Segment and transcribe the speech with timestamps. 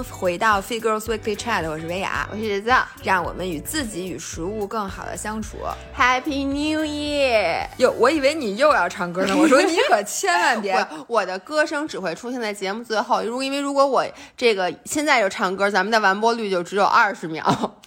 [0.00, 5.58] 迎回到 Fit Girls Weekly Chat，我是维雅，我是杰子，让我们与自己与食物更好的相处。
[5.94, 7.66] Happy New Year！
[7.76, 10.72] 哟，我以为你又要唱歌呢，我说你可千万别。
[11.06, 14.06] 我我的歌声只会出现在节目最后，如果因为如果我
[14.36, 17.78] 这个现在就唱歌，咱们的完播率就只有二十秒。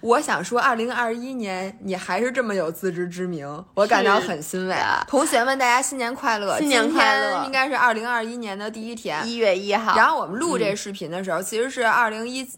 [0.00, 4.74] 我想说，二零二一年你还是这么有自知之明，我感到很欣慰。
[5.06, 6.58] 同学们，大家新年快乐！
[6.58, 7.44] 新年快乐！
[7.44, 9.94] 应该是二零二一年的第一天，一月一号。
[9.96, 12.48] 然后我们录这视频的时候，嗯、其实是二零一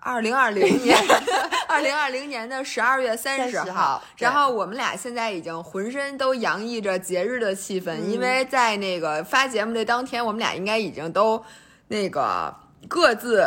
[0.00, 0.96] 二零二零年
[1.68, 4.02] 二零二零年的十二月三十号。
[4.16, 11.44] 然后我们俩现在已经浑身都洋溢着节日的气氛，嗯、因为在那个发节目的当天，我们俩应该已经都
[11.88, 12.54] 那个
[12.88, 13.46] 各自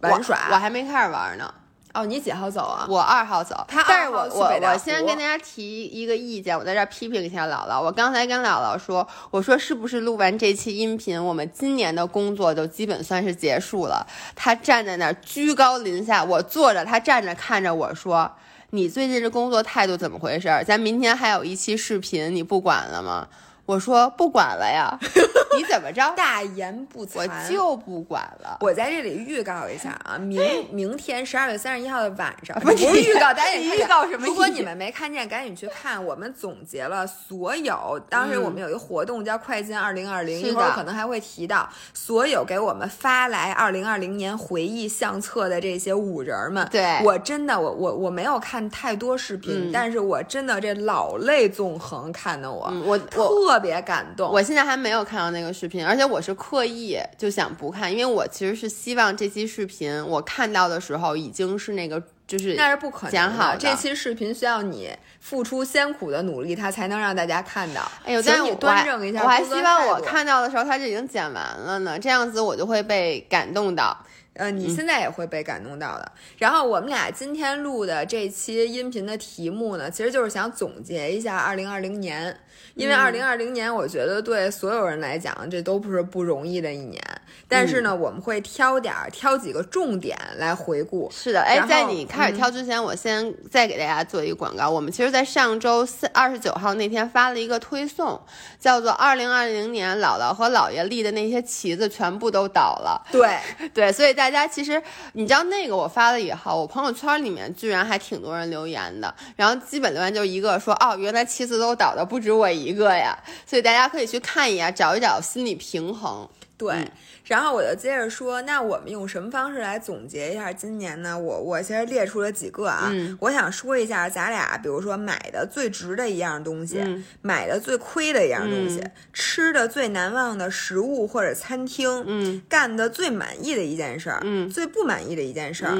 [0.00, 0.46] 玩耍。
[0.48, 1.52] 我,我还没开始玩呢。
[1.96, 2.86] 哦，你几号走啊？
[2.88, 7.80] 我二号走，他但是我我我先跟大家提一个意见，我在这批评一下姥姥。
[7.80, 14.06] 我刚才跟姥姥说，我说是不是录完这期音频，我们今年的工作就基本算是结束了？
[14.34, 18.30] 他站在那儿居高临下，我坐着，他站着看着我说
[18.70, 20.48] ：“你最近这工作态度怎么回事？
[20.66, 23.26] 咱明天还有一期视频，你不管了吗？”
[23.66, 24.96] 我说不管了呀，
[25.58, 26.14] 你怎么着？
[26.16, 28.58] 大言不惭，我就不管了。
[28.60, 34.24] 我在这里预告一下啊，明 明天十二月三十一号的晚上，不是预告，赶紧 预告什么？
[34.24, 36.02] 如果你们没看见，赶紧去看。
[36.04, 46.68] 我们总结了所有，当时我们有一个活动叫“快进二零二零”，一会儿可能还会提到所有给我们发来二零二零年回忆相册的这些五人们。
[46.70, 53.55] 对我真的，我我我没有看太多视频，嗯、但是我真的这老泪纵横，看的我，嗯、我特。
[53.56, 67.80] 特别感动，我现在还没有看到那个视频，而且我是刻意就想不看，因为我其实是希望这期视频我看到的时候已经是那个就是那是不可能讲好的，这期视频需要你付出艰苦的努力，它才能让大家看到。
[68.04, 73.96] 哎呦，但你端正一下，我还希望我看到的时候它就已经剪完了呢，这样子我就会被感动到。
[74.36, 76.12] 呃，你现在也会被感动到的。
[76.14, 82.36] 嗯、然后我们俩今天录的这期音频的题目呢，其实就是想总结一下二零二零年，
[82.74, 87.02] 因为二零二零年我觉得对所有人来讲，这都不是不容易的一年。
[87.48, 91.08] 但是呢，嗯、我们会挑点儿，挑几个重点来回顾。
[91.12, 94.68] 是的，哎，在你开始挑之前，嗯、我先再给大家做一个广告。
[94.68, 98.20] 我们其实，在上周四二十九号那天发了一个推送，
[98.58, 103.00] 叫做“二零二零年姥姥和姥爷立的那些旗子全部都倒了”。
[103.12, 103.38] 对
[103.72, 104.82] 对，所以大家其实
[105.12, 116.28] 你知道那个我发了以后，我朋友圈里面居然还挺多人留言的，然后基本留言就一个说：“哦，原来七次都倒的不止我一个呀。”所以大家可以去看一眼，找一找心理平衡。
[116.58, 116.90] 对，嗯、
[117.26, 121.18] 然后我就接着说，那我们用什么方式来总结一下今年呢？
[121.18, 128.80] 我我其实列出了几个啊，嗯、我想说一下咱俩，比如说买的最值的一样东西，嗯、买的最亏的一样东西，
[129.12, 135.74] 吃的最难忘的食物或者餐厅，嗯，干的最满意的一件事儿，嗯，最不满意的一件事儿。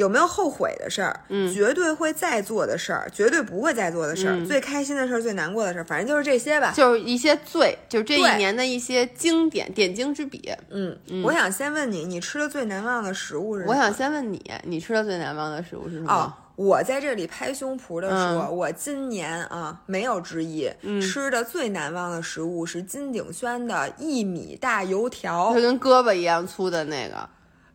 [0.00, 1.20] 嗯有没有后悔的事儿？
[1.28, 6.72] 嗯，绝对会再做的事儿，绝对不会再做的事儿，嗯、最开心的事儿，最难过的事儿，反正就是这些吧。
[6.74, 10.50] 就是一些最，就是这一年的一些经典点睛之笔。
[10.70, 13.72] 嗯，嗯我想先问你，你吃的最难忘的食物是什么？
[13.72, 16.10] 我想先问你，你吃的最难忘的食物是什么？
[16.10, 27.28] 哦，我在这里拍胸脯的说，嗯、我今年啊没有之一，嗯、吃的最难忘的食物是金鼎轩的一米大油条，就跟胳膊一样粗的那个。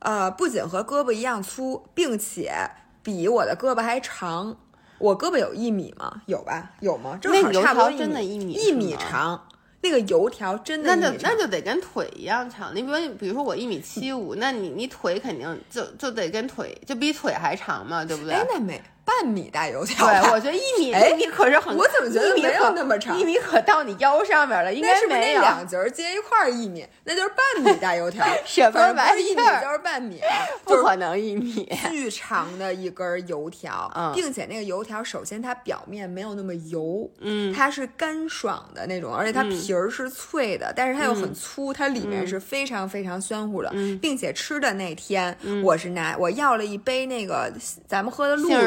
[0.05, 2.53] 呃，不仅和胳膊一样粗，并且。
[3.03, 4.57] 比我的胳膊还长，
[4.97, 6.23] 我胳膊有一米吗？
[6.25, 6.71] 有吧？
[6.79, 7.15] 有吗？
[7.21, 9.47] 正好差不多真的一米，一米长。
[9.81, 12.75] 那个油条真的那就那就得跟腿一样长。
[12.75, 18.33] 你比如比如说我一米七五，那你你腿肯定就就得跟腿就比腿还长嘛，对不对？
[18.33, 20.07] 哎，那没半米大油条。
[20.07, 23.17] 对，我觉得一米哎，一米可是很，我怎么觉得没有那么长？
[23.17, 25.41] 一米可到你腰上面了，应该是没有。
[25.41, 28.25] 那两节接一块儿一米，那就是半米大油条。
[28.43, 29.61] 什么玩意儿？
[29.61, 30.19] 就是半米，
[30.65, 31.71] 不可能一米。
[31.89, 47.51] 巨长的一根油条，嗯、并且那个油条首先它表面没有那么油，嗯，它是干爽的那种，而且它皮儿是脆的，嗯、但是它又很粗，它里面是非常非常酸乎的，嗯、并且吃的那天、嗯、我是拿我要了一杯那个
[47.87, 48.57] 咱们喝的露杏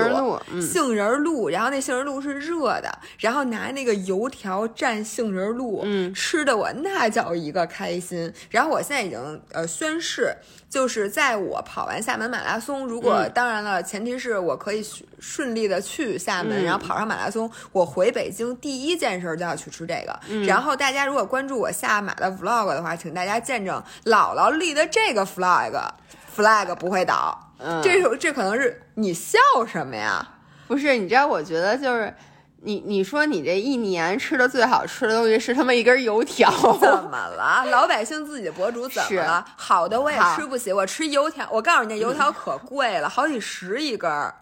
[0.60, 1.18] 杏仁。
[1.18, 8.32] 露，然后那杏仁露是热的，然后拿那个油条蘸杏仁露，嗯，吃的我那叫一个开心。
[8.50, 10.32] 然后我现在已经呃宣誓，
[10.68, 14.84] 就是在我跑完厦门马拉松，如果、嗯、当然了，前提是我可以
[15.18, 20.18] 顺利的去厦门，嗯、然后跑上马拉松，我回北京第一件事就要去吃这个。
[20.28, 27.47] 嗯、然后大家如果关注我下马的 vlog 的话，请大家见证姥姥立的这个 flag，flag 不会倒。
[27.58, 30.26] 嗯，这这可能是你笑什么呀？
[30.66, 32.14] 不是，你知道，我觉得就是
[32.62, 36.50] 你你说你这一年吃的最好吃的东西是他妈一根油条？
[36.78, 37.64] 怎么了？
[37.70, 39.44] 老百姓自己的博主怎么了？
[39.56, 44.34] 好的我也吃不起，我吃油条，我告诉你，那油条可贵了，好几十一根儿。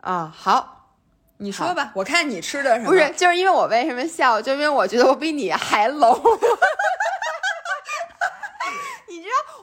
[0.00, 0.92] 啊，好，
[1.38, 2.90] 你说吧，我看你吃的什么？
[2.90, 4.40] 不是，就是因为我为什么笑？
[4.40, 6.18] 就因为我觉得我比你还 low。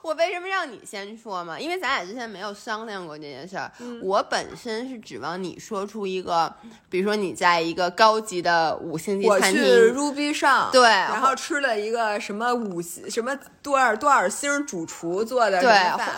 [0.06, 1.60] 我为什么让你先说嘛？
[1.60, 3.72] 因为咱俩之前没有商量过这件事儿。
[4.04, 6.54] 我本身是指望你说出一个，
[6.92, 15.74] 比如说你在一个高级的五星级餐厅，Ruby 上对，然后吃了一个什么五星什么多少多少星主厨做的对，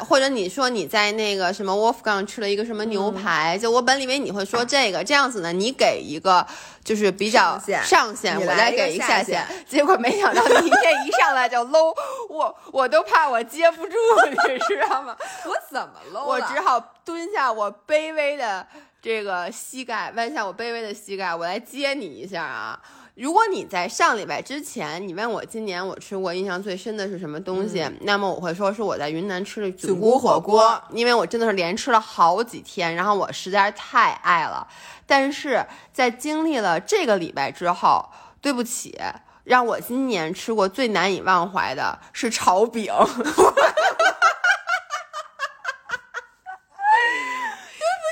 [0.05, 6.45] 或者你说你在那个什么 Wolfgang 吃了一个什么牛排，就我本以为你会说这个，这样子呢，你给一个
[6.83, 9.47] 就是比较上限，我再给一个下限。
[9.65, 11.95] 结果没想到你这一上来就 low，
[12.29, 13.71] 我我都怕我接。
[13.71, 13.93] 不住，
[14.29, 15.15] 你知道吗？
[15.45, 16.25] 我怎么了？
[16.25, 18.65] 我只好蹲下我卑微的
[19.01, 22.79] 这个膝盖，弯下我卑微的膝盖，我来接你一下啊！
[23.17, 34.67] 如果你在上礼拜之前，你问我今年我吃过印象最深的是什么东西，那么我会说是我在云南吃的菌菇火锅，因为我真的是连吃了好几天，然后我实在是太爱了。
[35.07, 38.07] 但是在经历了这个礼拜之后，
[38.39, 38.99] 对不起。
[39.45, 43.31] 让我今年吃过最难以忘怀的是炒饼， 对不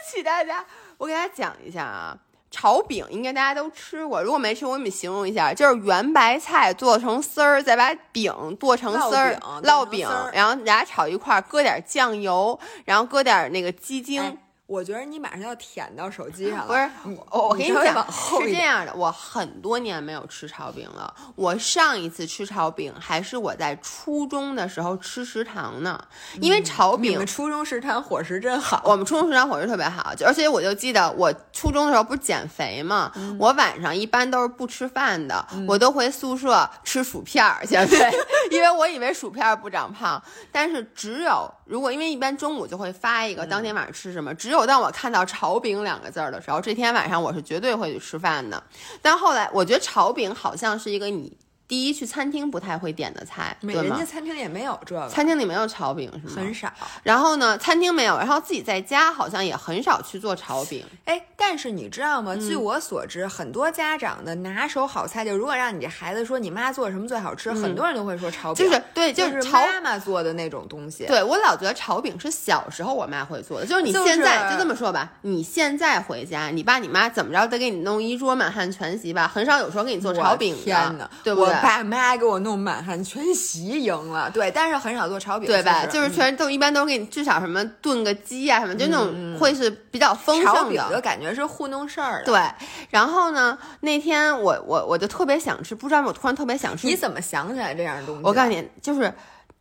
[0.10, 0.66] 起大家，
[0.98, 2.18] 我给大家讲一下啊，
[2.56, 14.38] 炒饼应该大家都吃过，如果没吃，我给你们形容一下，就是圆白菜做成丝儿，再把饼剁成丝儿，烙饼，然后俩炒一块儿，搁点酱油，然后搁点那个鸡精。
[14.67, 16.67] 我觉得你马上要舔到手机上了。
[16.67, 21.13] 不是，我我跟你讲，是这样的，我很多年没有吃炒饼了。
[21.35, 26.03] 我上一次吃炒饼还是我在初中的时候吃食堂呢。
[26.41, 28.81] 因为炒饼，你们初中食堂伙食真好。
[28.85, 37.97] 我们初中食堂伙食特别好，而且我就记得我初中的时候不是减肥嘛，我晚上一般都是不吃饭的，我都回宿舍吃薯片减肥，
[38.50, 40.19] 因为我以为薯片不长胖。
[40.51, 44.55] 但是只有如果因为一般中午就会发一个当天晚上吃什么，只有。
[44.63, 48.62] 当我看到“炒饼”两个字儿的时候，这天晚上我是绝对会去吃饭的。
[49.02, 51.36] 但后来，我觉得炒饼好像是一个你。
[51.67, 53.81] 第一，去餐厅不太会点的菜，对吗？
[53.81, 56.33] 人家餐厅也没有这个，餐厅里没有炒饼是吗？
[56.38, 56.71] 很少。
[57.01, 60.85] 然后呢，餐厅没有，然后自己在家好像也很少去做炒饼。
[61.06, 62.35] 哎，但是你知道吗？
[62.35, 68.63] 据我所知，很多家长的拿手好菜，就如果让你这孩子说你妈做什么最好吃，很多人都会说炒饼。
[68.65, 71.06] 就是对，就是妈妈做的那种东西。
[71.07, 81.55] 对我老觉得炒饼是小时候我妈会做的，就是你现在就这么说吧，你现在回家，你爸你妈怎么着得给你弄一桌满汉全席吧，很少有时候给你做炒饼的，对不对？
[81.57, 82.36] 我爸妈给我。
[82.46, 85.84] 弄满汉全席赢了，对，但是很少做炒饼，对吧？
[85.88, 90.90] 就是全都一般都给你至少什么炖个鸡啊什么，就那种会是比较丰盛的。
[90.90, 92.25] 的感觉是糊弄事儿的。
[92.25, 96.86] 对，然后呢，那天我我我就特别想吃，不知道我突然特别想吃。
[96.86, 98.22] 你怎么想起来这样的东西？
[98.24, 99.12] 我告诉你，就是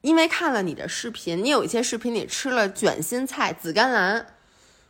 [0.02, 4.26] 因为看了你的视频，你有一些视频里吃了卷心菜、紫甘蓝。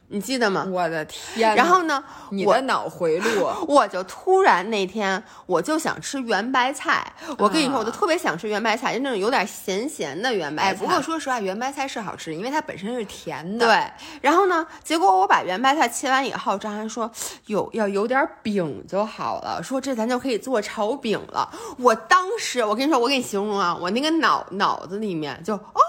[0.09, 0.67] 你记得吗？
[0.71, 1.57] 我的天！
[1.57, 2.03] 然后呢？
[2.31, 7.13] 你的脑回路， 我就突然那天我就想吃圆白菜。
[7.39, 10.69] 我跟你说，我就特别想吃圆白菜，就那种有点咸咸的圆白菜。
[10.71, 13.67] 哎不过说实话，圆白菜是好吃，因为它本身是甜的。
[13.67, 13.85] 对。
[14.21, 14.67] 然后呢？
[14.85, 17.11] 结果我把圆白菜切完以后，张涵说
[17.47, 21.51] 有要有点饼就好了，说这咱就可以做炒饼了。
[21.79, 25.81] 我当时，我跟你说，我给你形容啊，我那个脑脑子里面就哦，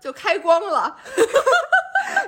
[0.00, 0.96] 就开光了。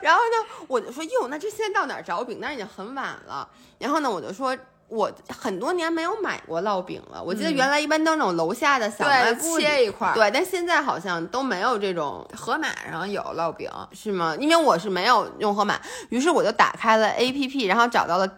[0.03, 2.39] 然后呢，我就说哟，那这现在到哪儿找饼？
[2.41, 3.49] 那已经很晚了。
[3.79, 4.57] 然后呢，我就说，
[4.91, 7.23] 我很多年没有买过烙饼了。
[7.23, 12.29] 我记得原来一般都是那种楼下的小卖部切一块，对，但现在好像都没有这种。
[12.37, 14.37] 盒马上有烙饼是吗？
[14.39, 15.79] 因为我是没有用盒马，
[16.09, 18.29] 于是我就打开了 APP，然后找到了。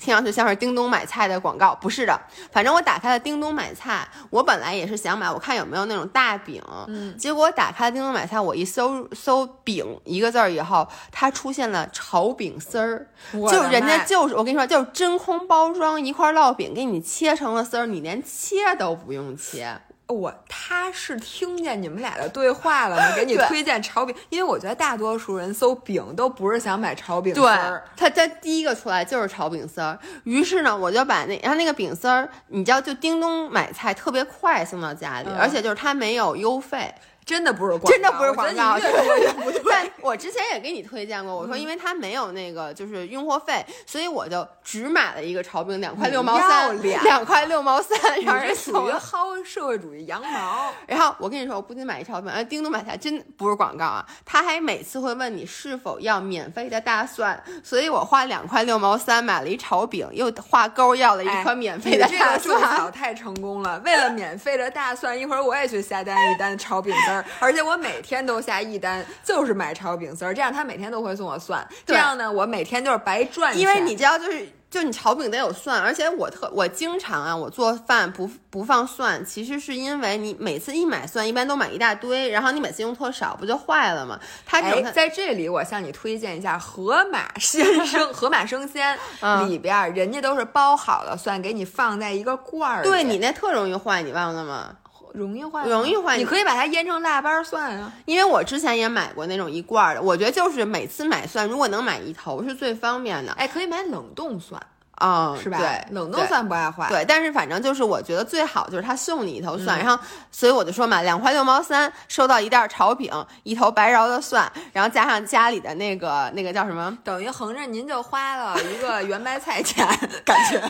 [0.00, 2.18] 听上去像是叮咚买菜的广告，不是的。
[2.50, 6.60] 反正我打开了叮咚买菜，我本来也是想买，我看有没有那种大饼。
[6.88, 19.78] 嗯，结果我打开了叮咚买菜，我一搜搜“饼”一个字儿以后，它出现了炒饼丝儿，就人家就是我跟你说，就是真空包装一块烙饼，给你切成了丝儿，你连切都不用切。
[20.08, 23.02] 我他是听见你们俩的对话了吗？
[23.16, 27.82] 给你推荐炒饼，因为我觉得大多数人搜饼都不是想买炒饼丝儿。
[27.96, 36.94] 他他第一个出来就是炒饼丝儿，于是呢，我就把那然后那个饼丝儿，你知道，就叮咚买菜特别快送到家里，而且就是他没有邮费。
[37.26, 38.78] 真的不是广告，真的不是广告。
[39.68, 50.72] 但我之前也给你推荐过，我说因为它没有那个就是运货费，所以我就只买了一个炒饼，两块六毛三，两块六毛三，让人属于薅社会主义羊毛。
[50.86, 63.80] 然后我跟你说，我不仅买一炒饼，哎，叮咚买菜真不是广告啊，他还每次会问你是否要免费的大蒜，所以我花两块六毛三买了一炒饼，又画勾要了一颗免费的大蒜，这个太成功了。
[63.80, 73.56] 为了免费的大蒜，一会儿我也去下单一单炒饼丝儿，而且我每天都下一单，就是买炒饼丝儿，这样他每天都会送我蒜，这样呢，我每天就是白赚。
[73.58, 74.48] 因为你知道，就是。
[74.68, 84.18] 就你炒饼得有蒜，而且我特我经常啊，我做饭不不放蒜，其实是因为你每次一买蒜，一般都买一大堆，然后你每次用特少，不就坏了吗？
[84.44, 88.98] 它在这里，我向你推荐一下盒马鲜生， 盒马生鲜
[89.48, 92.82] 里边人家都是包好了蒜，给你放在一个罐儿。
[92.82, 94.76] 对你那特容易坏，你忘了吗？
[95.16, 96.16] 容易坏，容易坏。
[96.16, 100.02] 你可以把它腌成腊八蒜啊，因为我之前也买过那种一罐的。
[100.02, 103.32] 我觉得就是每次买蒜，如果能买一头是最方便的。
[103.32, 104.60] 哎，可以买冷冻蒜。
[104.96, 105.58] 啊，是吧？
[105.58, 106.88] 对，冷冻蒜不爱坏。
[106.88, 113.12] 对，但是反正就是我觉得最好就是他送你一头蒜，然后所以我就说嘛，两块六毛三收到一袋炒饼，
[113.42, 119.86] 一头白饶的蒜，然后加上家里的那个那个叫什么，等于横着您就花了一个圆白菜钱，
[120.24, 120.62] 感觉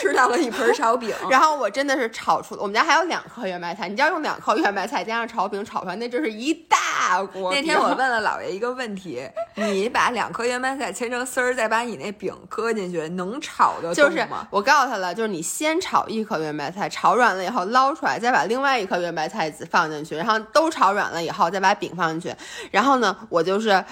[0.00, 1.14] 吃到了一盆炒饼。
[1.30, 7.52] 然后我真的是炒出，我们家还有两颗圆白菜，你知道用两颗圆白菜加上炒饼炒出来，那就是一大锅。
[7.52, 9.22] 那天我 问了姥爷一个问题，
[9.54, 13.40] 你把两颗圆白菜切成丝儿，再把你那饼搁进去，能？
[13.44, 22.36] 炒的就是我告诉他了，就是你先炒一颗圆白菜，炒软了以后捞出来，再把另外一颗圆白菜放进去，然后都炒软了以后再把饼放进去。
[22.70, 23.84] 然后呢，我就是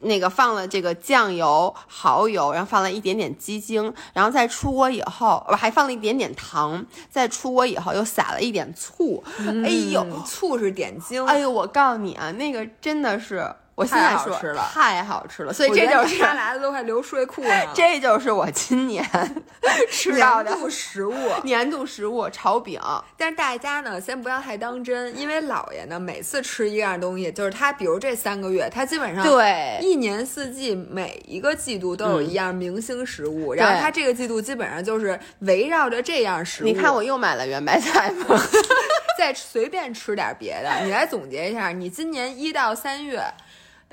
[0.00, 6.84] 那个放了这个酱油、蚝油，然后放了一点点鸡精，然后再出锅以后，我还放了一点点糖。
[7.08, 9.22] 再出锅以后又撒了一点醋。
[9.64, 11.24] 哎呦，醋是点睛。
[11.26, 13.48] 哎呦，我告诉你啊，那个真的是。
[13.78, 14.36] 我现在说
[14.74, 17.66] 太好吃了，所以这就是他来的都快流睡裤了。
[17.72, 19.08] 这就是我今年
[19.88, 22.80] 吃到的年度食物，年度食物炒饼。
[23.16, 36.66] 但是大家呢，先不要太当真，因为姥爷呢，每次吃一样东西，就是他，比如这三个月，他基本上对一年四季每一个季度都有一样明星食物，然后他这个季度基本上就是围绕着这样食物。
[36.66, 38.36] 你看我又买了圆白菜吗？
[39.16, 43.22] 再随便吃点别的，你来总结一下，你今年一到三月。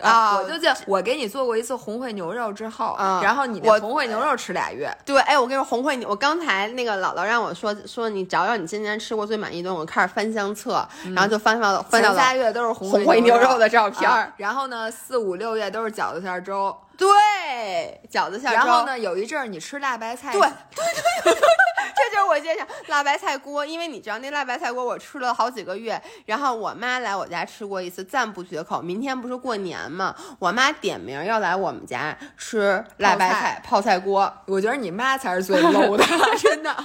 [0.01, 0.37] 啊！
[0.37, 4.95] 我就记我给你做过一次红烩牛肉之后，然后你那红烩牛肉吃俩月。
[5.05, 16.75] 对，哎，我跟你说红烩牛，我刚才那个姥姥让我说说你找找你今年吃过最满意的，我开始翻相册，然后就翻到翻到仨月都是红烩牛肉的照片，然后呢四五六月都是饺子馅粥。
[16.97, 20.31] 对，饺子馅然后呢，有一阵儿你吃辣白菜。
[20.31, 20.85] 对，对
[21.23, 28.81] 对对，这就是我介绍辣白菜锅，因为你知道那辣白菜锅我吃了好几个月，然后我妈来我家吃过一次，赞不绝口。
[28.81, 34.31] 明天不是过年嘛，我妈点名要来我们家吃辣白菜泡菜锅。
[34.45, 36.05] 我觉得你妈才是最 low 的，
[36.37, 36.75] 真的。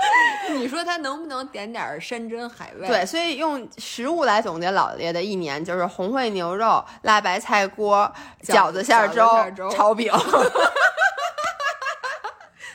[0.50, 2.86] 你说她能不能点点山珍海味？
[2.88, 8.10] 对，所以用食物来总结老爷的一年，就是红烩牛肉、辣白菜锅、
[8.42, 9.28] 饺子馅粥。
[9.70, 10.12] 炒饼，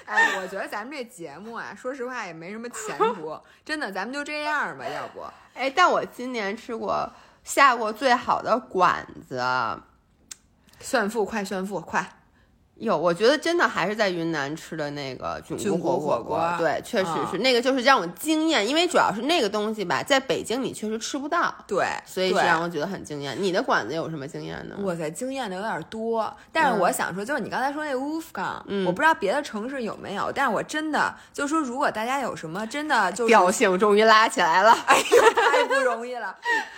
[0.05, 5.23] 哎，我觉得咱们这节目啊，说实话也没什么前途，真的，咱们就这样吧，要不？
[5.53, 7.11] 哎，但我今年吃过
[7.43, 9.41] 下过最好的馆子，
[10.79, 12.07] 炫富，快炫富，快！
[12.75, 23.37] 有，我觉得真的还是在云南吃的那个菌菇火锅，对，确实是那个，就是让我惊艳，因为主要是那个东西吧，在北京你确实吃不到，对，所以是让我觉得很惊艳。
[23.39, 24.75] 你的馆子有什么惊艳的？
[24.81, 36.35] 我在惊艳的有点多，但是我想说，就是你刚才说那乌夫冈，我不知道别的城市有没有，但是我真的就说，如果大家有什么真的就调性终于拉起来了，太不容易了。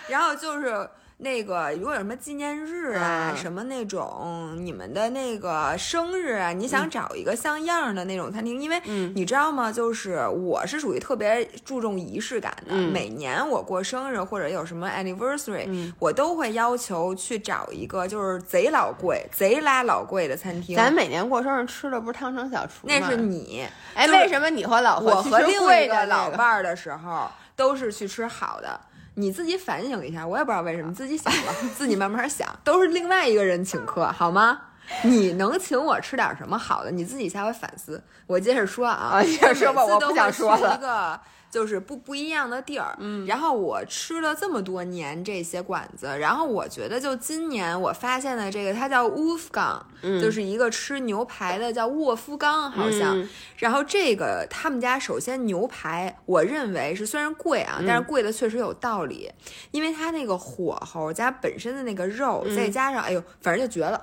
[0.08, 0.88] 然后就是。
[1.18, 8.78] 那个，如果有什么纪念日啊，什么那种你们的那个生日啊，你想找一个像样的那种餐厅，因为
[9.14, 9.72] 你知道吗？
[9.72, 20.76] 就是我是属于特别注重仪式感的，每年我过生日或者有什么 anniversary，我都会要求去找一个就是贼老贵、贼拉老贵的餐厅。
[20.76, 22.94] 咱每年过生日吃的不是汤臣小厨吗？
[23.00, 28.78] 那是你，哎，为什么你和老我和另一个老伴儿的时候都是去吃好的？
[29.16, 34.60] 你自己反省一下，我也不知道为什么，自己想吧，自己慢慢想，都是另外一个人请客，好吗？
[35.02, 36.90] 你能请我吃点什么好的？
[36.90, 38.00] 你自己下回反思。
[38.26, 40.76] 我接着说啊，接着说吧，我不想说了。
[40.76, 41.20] 一个
[41.56, 49.80] 就是不不一样的地儿，嗯，然后我吃了这么多年这些馆子，然后我觉得就今年我发现的这个，它叫 Wolfgang，
[50.20, 53.26] 就是一个吃牛排的，叫沃夫冈好像。
[53.56, 59.32] 然后这个他们家首先牛排，我认为是虽然贵啊，但是贵的确实有道理，
[59.70, 63.98] 因为它那个火候加本身的那个肉，再加上哎呦，反正就绝了。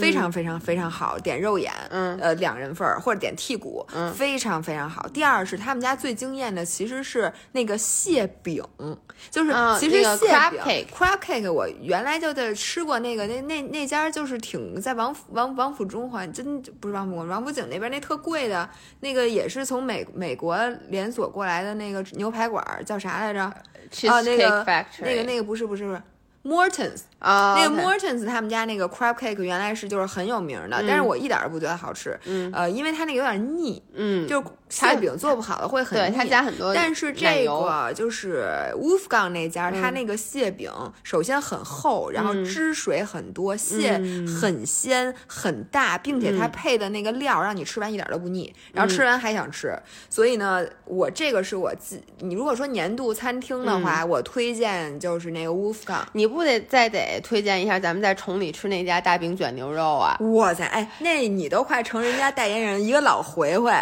[0.00, 5.06] 非常非常非常好，点肉眼，嗯，呃，两人份儿或者点剔骨，嗯，非常非常好。
[5.08, 8.62] 第二是他们家最惊艳的其实是那个蟹饼，
[9.30, 18.68] 就是其实蟹饼 crab cake，我原来就在吃过那个那那那家就是挺在王府王王府中环，真不是王府王府井那边那特贵的
[19.00, 20.58] 那个也是从美美国
[20.88, 23.40] 连锁过来的那个牛排馆叫啥来着？
[24.08, 24.66] 啊，那个
[25.00, 26.02] 那个那个不是不是不是。
[26.44, 32.18] Mortons 啊，那个 Mortons 他们家那个 crab cake 原来是就是很有名的，但是我一点都不觉得好吃，
[32.52, 40.70] 呃，因为它那个有点腻，嗯，就蟹饼做不好的会很腻，对，它加很多，但是这个就是 Wolfgang 那家，它那个蟹饼
[41.02, 43.92] 首先很厚，然后汁水很多，蟹
[44.40, 49.74] 很鲜很大，并且它配的那个料让你吃完一点都不腻，然后吃完还想吃，
[50.10, 56.34] 所以呢，我这个是我自你如果说年度餐厅的话，我推荐就是那个 Wolfgang，你。
[56.34, 60.18] 不得再得推荐一下咱们在崇礼吃那家大饼卷牛肉啊！
[60.32, 63.72] 哇塞，哎，那你都快成人家代言人，一个老回回，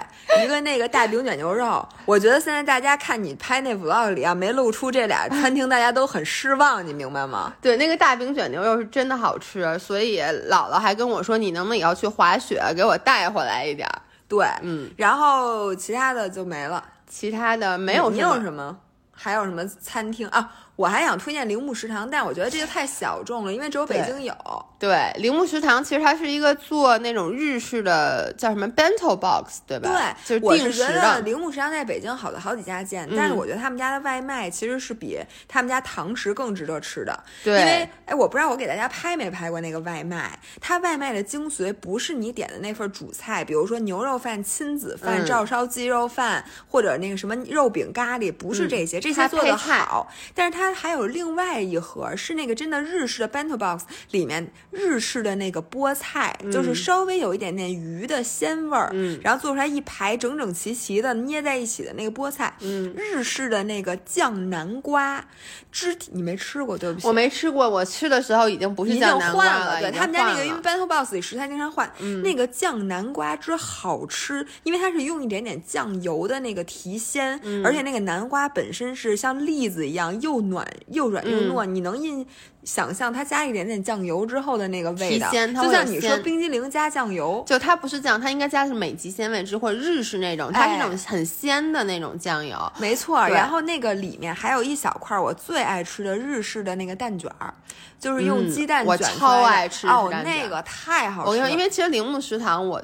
[0.45, 1.87] 一个那个大饼卷牛肉。
[2.05, 7.53] 我觉得现在大家看你拍那 vlog 里啊，没露出这俩餐厅，大家都很失望，你明白吗？
[7.61, 14.03] 对，那个大饼卷牛肉是真的好吃，所以姥姥还跟我说，你能不能也要去滑雪给我带回来一点儿？
[14.29, 18.77] 对，嗯，然后其他的就没了，其他的没有，没有什么？
[19.15, 20.51] 还有什么餐厅啊？
[20.75, 24.35] 我还想推荐铃木食堂，但我觉得这个太小众了，因为只有北京有。
[24.83, 30.17] 对，铃木食堂其实它是一个做那种日式的，叫什么 bento box，对吧？
[30.27, 31.21] 对，就是定时的。
[31.21, 37.23] 铃木食堂在北京好的好几家店，但是我觉得他们家的外卖其实是比他们家堂食更值得吃的。
[37.45, 50.63] 对，因为哎，我不知道我给大家拍没拍过那个外卖，它外卖的精髓不是你点的那份主菜，比如说牛肉饭、亲子饭、照烧鸡肉饭，或者那个什么肉饼咖喱，不是这些，这些做的好，但是它。
[50.63, 65.25] 它还有另外一盒，是那个真的日式的 bento box，里面日式的那个菠菜，就是稍微有一点点鱼的鲜味儿，嗯，然后做出来一排整整齐齐的捏在一起的那个菠菜，嗯，日式的那个酱南瓜
[65.71, 80.43] 肢体，你没吃过对不起，我没吃过，我吃的时候已经不是酱南瓜了，对他们家那个因为 bento box 里食材经常换，嗯，那个酱南瓜汁好吃，因为它是用一点点酱油的那个提鲜，而且那个南瓜本身是像栗子一样又。
[80.43, 82.27] 暖又软又糯，你能印
[82.65, 93.27] 想象它加一点点酱油之后的那个味道，就像你说冰激凌加酱油，就它不是酱，它应该加的是美极鲜味汁或者日式那种，它是那种很鲜的那种酱油，没错。
[93.29, 97.53] 然后那个里面还有一小块我最爱吃的日式的那个蛋卷儿，
[97.99, 101.29] 就是用鸡蛋卷，我超爱吃哦，那个太好吃。
[101.29, 102.81] 我跟你说，因为其实铃木食堂我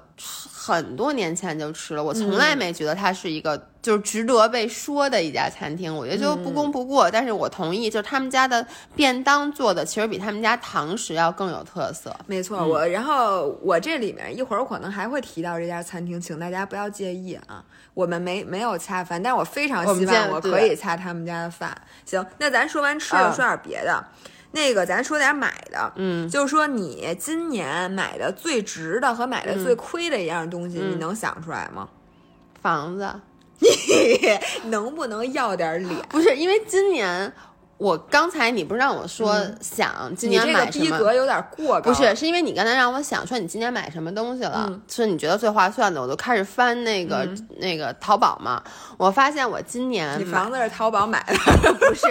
[0.68, 3.68] 很多年前就吃了，我从来没觉得它是一个。
[3.81, 7.09] 就是值得被说的一家餐厅，我觉得就不功不过。
[7.11, 12.14] 但是我同意，就是他们家的便当做的其实比他们家堂食要更有特色。
[12.26, 17.64] 没错，我然后我这里面一会儿我可能还会提到这家餐厅，请大家不要介意啊。
[17.94, 21.74] 我们没没有恰饭，但是我非常希望我可以恰他们家的饭。
[22.04, 24.04] 行，那咱说完吃的，说点别的。
[24.53, 31.89] 那个咱说点买的，嗯，就是说你今年买的最值的和买的最亏的一样东西，你能想出来吗？
[32.63, 33.13] 房子。
[33.61, 36.01] 你能不能要点脸？
[36.11, 37.33] 不是因为今年。
[37.79, 40.85] 我刚才你不是让我说想今年买什么？
[40.85, 41.93] 逼格有点过高。
[41.93, 47.29] 不是，是因为你刚才让我想说你今年买什么东西了，是你觉得最划算的，我就开始翻那个
[47.61, 48.61] 那个淘宝嘛。
[48.97, 52.07] 我发现我今年你房子是淘宝买的， 不是，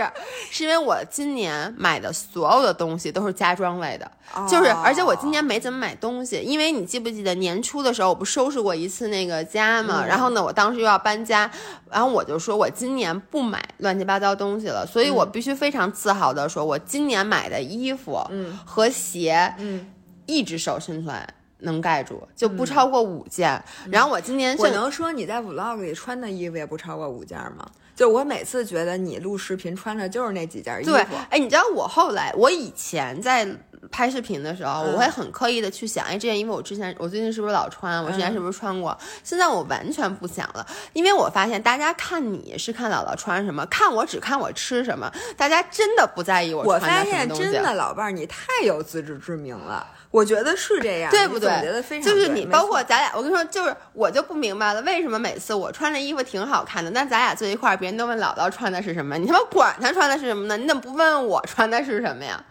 [0.50, 4.10] 是因为我今年买的所有的东西都是家装类的，
[4.48, 10.06] 就是而且我今年没怎么买东西，因为你记不记得年初的时候我不收拾过一次那个家嘛？
[10.08, 11.52] 然后呢，我当时又要搬家，
[11.92, 15.57] 然后我就说我今年不买乱七八糟东西了，所以我必须。
[15.58, 18.22] 非常自豪的说，我今年买的衣服
[18.64, 19.86] 和鞋，嗯，
[20.28, 21.28] 一只手伸出来
[21.60, 23.62] 能盖住，就不超过五件。
[23.92, 27.68] 然后我今年我能说你在 vlog 里穿的衣服也不超过五件吗？
[27.98, 30.92] 就我每次觉得你录视频穿的就是那几件衣服。
[30.92, 33.46] 对，哎，你知道我后来，我以前在。
[33.90, 38.04] 拍视频的时候，我会很刻意的去想，哎，这件衣服我之前我最近是不是老穿？
[38.04, 38.98] 我之前是不是穿过？
[39.24, 47.42] 现在我完全不想了，因为我发现大家看你是看姥姥穿什么，看我只看我吃什么，大家真的不在意我穿的什么东西。
[47.42, 49.88] 我发现真的老伴儿，你太有自知之明了。
[50.10, 51.50] 我觉得是这样，对不对？
[51.50, 60.58] 总结的非常就是你，包括咱俩，我跟你说，就是我就不明白了，为什么每次我穿的衣服挺好看的，但咱俩坐一块儿，别人都问姥姥穿的是什么，你他妈管他穿的是什么呢？
[60.58, 62.44] 你怎么不问问我穿的是什么呀？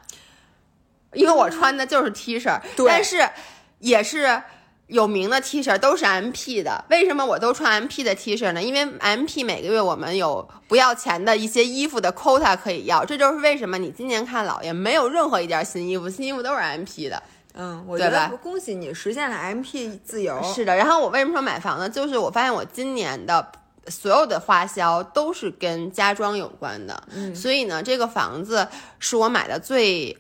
[1.13, 3.27] 因为我穿的就是 T 恤，对但是
[3.79, 4.43] 也是
[4.89, 6.85] 有名的 T 恤，都是 MP 的。
[6.91, 8.63] 为什么我都穿 MP 的 T 恤呢？
[8.63, 17.23] 因为 MP 每个月我们有不要钱的一些衣服的 quota 可以要，这就是为什么你今年看姥爷没有任何一件新衣服，新衣服都是 MP 的。
[17.57, 20.41] 嗯，我觉得恭喜你实现了 MP 自由。
[20.43, 21.89] 是的，然后我为什么说买房呢？
[21.89, 23.51] 就是我发现我今年的
[23.89, 30.17] 所有的花销都是跟家装有关的，嗯所以呢，这个房子是我买的最。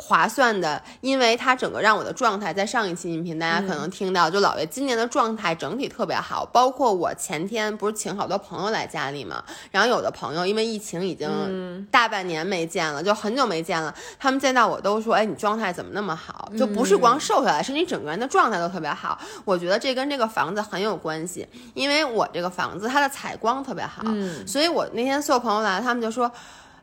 [0.00, 16.50] 划算的，因为它整个让我的状态，在上一期音频大家可能听到，就老爷今年的状态整体特别好，包括我前天不是请好多朋友来家里嘛，然后有的朋友因为疫情已经大半年没见了，就很久没见了，他们见到我都说，哎，你状态怎么那么好？
[16.58, 19.18] 就不是光瘦下来，是你整个人的状态都特别好。
[19.44, 24.02] 我觉得这跟这个房子很有关系，因为我这个房子它的采光特别好，
[24.46, 26.30] 所以我那天所有朋友来，他们就说。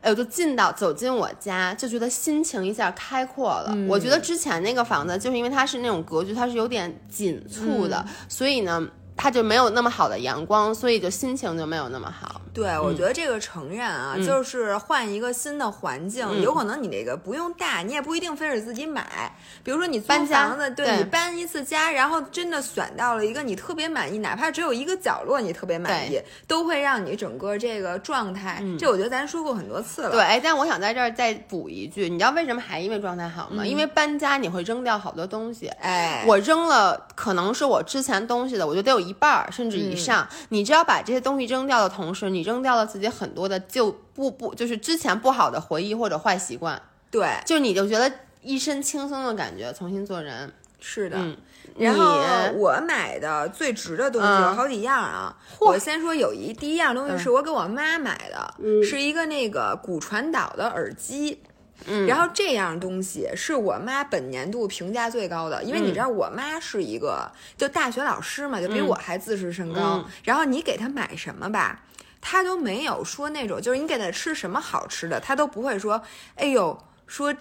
[0.08, 3.76] 哎，我就进到走进我家，就觉得心情一下开阔了。
[3.86, 8.88] 我觉得之前那个房子，就是因为它是那种格局，它是有点紧促的，所以呢，
[9.18, 12.40] 它就没有那么好的阳光，所以就心情就没有那么好。
[12.54, 19.32] 对，我觉得这个承认啊，嗯就是换一个新的环境，有可能你那个不用大，你也不一定非得自己买。
[19.62, 28.62] 比如说你租搬家房子，对对你搬一次家，然后真的选到了一个你特别满意，哪怕只有一个角落你特别满意，都会让你整个这个状态。
[28.78, 30.10] 这我觉得咱说过很多次了。
[30.10, 33.64] 嗯对，哎，但我想在这儿再补一句，你知道为什么还因为状态好吗？
[33.64, 35.68] 因为搬家你会扔掉好多东西。
[35.80, 40.28] 哎，我扔了，可能是我之前东西的，我觉得得有一半儿甚至以上。
[40.50, 50.52] 你只要把这些东西扔掉的同时，你扔掉了自己很多的旧不不，就是之前不好的回忆或者坏习惯，对，就你就觉得一身轻松的感觉，重新做人。
[50.80, 51.16] 是的。
[51.18, 51.36] 嗯，
[51.76, 52.20] 然后
[52.54, 55.36] 我买的最值的东西嗯有好几样啊。
[55.58, 61.40] 我先说有一第一样东西是我给我妈买的，是一个那个骨传导的耳机。
[61.86, 62.06] 嗯。
[62.06, 69.98] 然后这样东西是我妈本年度评价最高的，因为你知道我妈是一个就大学老师嘛，就比我还自视甚高。
[69.98, 70.04] 嗯。
[70.24, 71.82] 然后你给她买什么吧，
[72.20, 76.02] 她都没有说那种，就是你给她吃什么好吃的，她都不会说，
[76.34, 77.34] 哎呦，说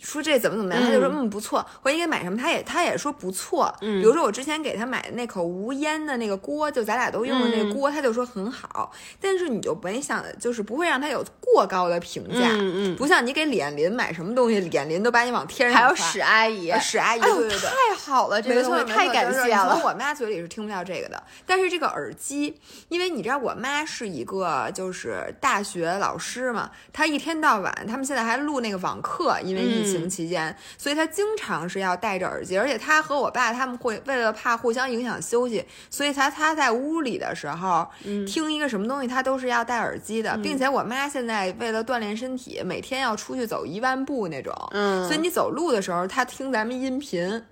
[0.00, 3.72] 说这怎么怎么样，他就说嗯不错，或者你给买什么，他也他也说不错。
[3.80, 8.90] 嗯比如说我之前给他买的那口无烟的那个锅，就咱俩都用的那个锅，他就说很好。
[9.20, 17.68] 但是你就没想，就是不会让他有过高的评价，嗯嗯，不像你给李艳林买什么东西，李艳林都把你往天上夸还有史阿姨，呃史阿姨，哎呦对对对。
[17.68, 19.82] 太好了，这个东西太感谢了从。
[19.82, 21.22] 我妈嘴里是听不到这个的。
[21.46, 37.86] 但是这个耳机，因为你知道我妈是一个就是大学老师嘛，她一天到晚，他们现在还录那个网课，因为疫情期间，所以他经常是要戴着耳机，而且他和我爸他们会为了怕互相影响休息，所以他他在屋里的时候、
[38.26, 47.42] 听一个什么东西，他都是要戴耳机的，并且我妈现在为了锻炼身体，每天要出去走一万步那种，嗯，所以你走路的时候，他听咱们音频。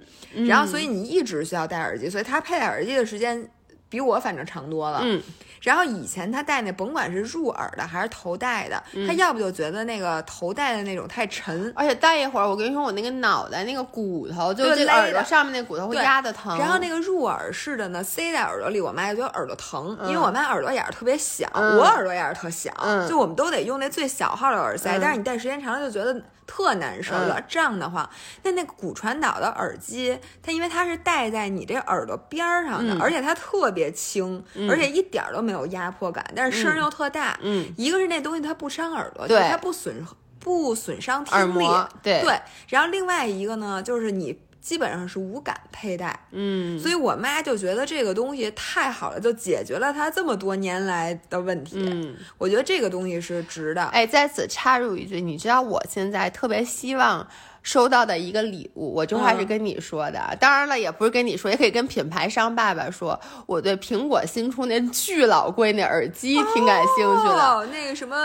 [0.46, 3.50] 然后所以你一直需要戴耳机，所以他佩戴耳机的时间
[3.90, 5.00] 比我反正长多了。
[5.02, 5.20] 嗯，
[5.60, 9.06] 然后以前他戴那甭管是入耳的还是头戴的，嗯。
[9.06, 11.72] 他要不就觉得那个头戴的那种太沉。
[11.74, 16.56] 而且戴一会儿，我跟你说，我那个脑袋那个骨头，就耳朵的上面那骨头会压的疼。
[16.56, 21.76] 然后那个入耳式的呢，塞在耳朵里，我妈就觉得耳朵疼，因为嗯我妈耳朵眼儿特别小，嗯。
[21.76, 23.08] 我耳朵眼儿特小，嗯。
[23.08, 25.00] 就我们都得用那最小号的耳塞，嗯。
[25.02, 28.10] 但是你戴时间长了就觉得特难受，有点胀得慌。
[28.42, 37.38] 那那个骨传导的耳机，它因为它是戴在你这耳朵边儿上的，嗯而且它特别轻，而且一点儿都没有压迫感，但是声又特大。
[37.40, 40.04] 嗯，一个是那东西它不伤耳朵，对就是它不损
[40.40, 41.64] 不损伤听力，
[42.02, 42.40] 对，对。
[42.68, 46.18] 然后另外一个呢，就是你基本上是无感佩戴。
[46.32, 51.76] 嗯，所以我妈就觉得这个东西太好了，就解决了她这么多年来的问题。
[51.78, 53.82] 嗯，我觉得这个东西是值的。
[53.86, 57.26] 哎，在此插入一句，你知道我现在特别希望
[57.62, 60.20] 收到的一个礼物，我这话是嗯跟你说的。
[60.40, 68.16] 当然了，也不是跟你说，也可以跟品牌商爸爸说，我对苹果新出那巨老贵那耳机挺感兴趣的，哦，那个什么，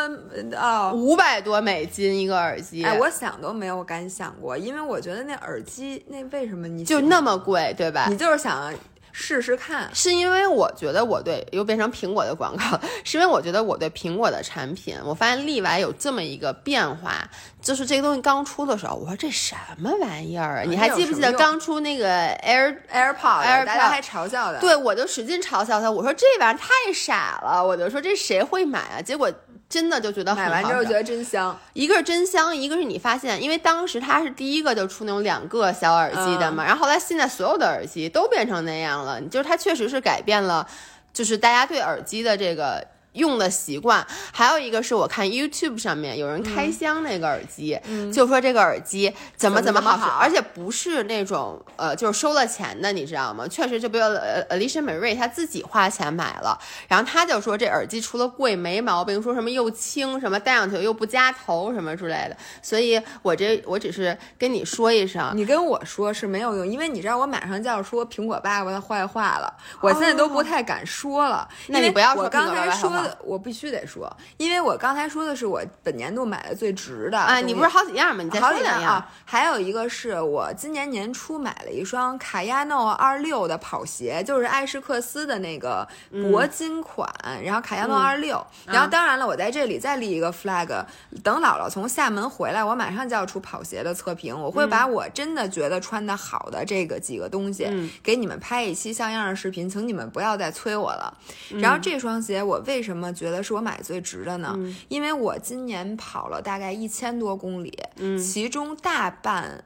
[0.58, 8.08] 哦，五百多美金一个耳机，哎，我想都没有敢想过，因为我觉得那耳机那为什么你就那么贵，对吧？
[8.10, 8.74] 你就是想
[9.18, 9.90] 试试看。
[9.94, 17.26] 是因为我觉得我对又变成苹果的广告了，是因为我觉得我对苹果的产品，我发现例外有这么一个变化，
[17.62, 20.64] 就是这个东西刚出的时候，我说这什么玩意儿啊？
[20.68, 24.60] 你还记不记得刚出那个 Air？AirPod，AirPod 大家还嘲笑的。
[24.60, 29.02] 对，我就使劲嘲笑他，我说这玩意儿太傻了，我就说这谁会买啊？
[29.02, 29.32] 结果
[29.70, 31.58] 真的就觉得买完之后觉得真香。
[31.74, 40.68] 一个是真香，一个是你发现，因为当时它是第一个就出那种两个小耳机的嘛，然后后来现在所有的耳机都变成那样了，就是它确实是改变了，
[41.14, 42.86] 就是大家对耳机的这个。
[43.16, 47.80] 用的习惯，还有一个是我看 YouTube 上面有人开箱那个耳机，
[48.14, 53.48] 就说这个耳机怎么怎么好，而且不是那种呃，就是收了钱的，你知道吗？
[53.48, 62.36] 确实，就比如呃，Alicia Marie 他自己花钱买了，然后他就说这耳机除了贵没毛病，说什么又轻，什么戴上去又不夹头什么之类的。
[62.62, 71.48] 所以我这我只是跟你说一声，你跟我说是没有用，因为你知道我马上就要说苹果爸爸的坏话了，我现在都不太敢说了。
[71.68, 73.05] 那你不要说刚才说。
[73.24, 78.24] 我必须得说，因为我刚才说的是我本年度买的最值的啊，你不是好几样吗？
[78.24, 79.04] 你再说两样。
[79.24, 87.10] 还有一个是我今年年初买了一双卡亚诺二六的跑鞋，就是艾士克斯的那个铂金款，
[87.44, 88.46] 然后卡亚诺二六。
[88.66, 90.86] 然后当然了，我在这里再立一个 flag，
[91.24, 97.68] 等姥姥从厦门回来，我马上就要出跑鞋的测评，我会把我真的觉得穿的好的这个几个东西
[98.04, 101.18] 给你们拍一期像样的视频，请你们不要再催我了。
[101.60, 103.42] 然后这双鞋我为什么觉得？
[103.44, 107.78] 是我买最值的呢，因为我今年跑了大概一千多公里，
[108.18, 109.64] 其中大半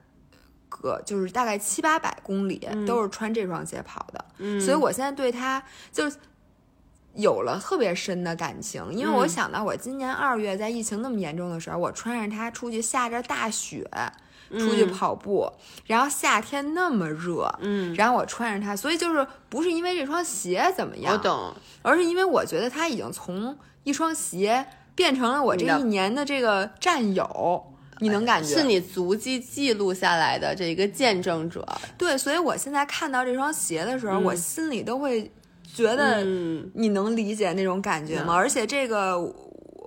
[0.67, 4.25] 个就是大概七八百公里都是穿这双鞋跑的，
[4.59, 6.11] 所以我现在对它就
[7.13, 13.89] 有了特别深的感情，因为我想到我今年二月在疫情那么严重的时候，我穿着它出去下着大雪。
[14.57, 15.51] 出去跑步，
[15.85, 27.63] 然后夏天那么热，嗯，然后我穿着它，所以就是不是因为这双鞋怎么样，我懂，而是因为我觉得它已经从一双鞋变成了我这一年的这个战友，
[27.99, 28.55] 你能感觉？
[28.55, 35.31] 是你足迹记录下来的这一个见证者，对，所以我现在看到这双鞋的时候，我心里都会
[35.75, 36.23] 觉得，
[36.73, 38.33] 你能理解那种感觉吗？
[38.33, 39.33] 而且这个。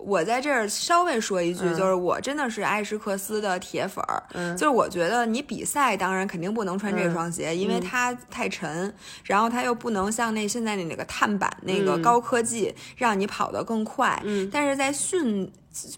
[0.05, 4.23] 我在这儿稍微说一句，就是我真的是艾什克斯的铁粉儿，
[4.55, 8.93] 就是我觉得你比赛当然肯定不能穿这双鞋，因为它太沉，
[9.25, 15.51] 然后它又不能像那现在的那个碳板那个高科技，让你跑得更快，但是在训。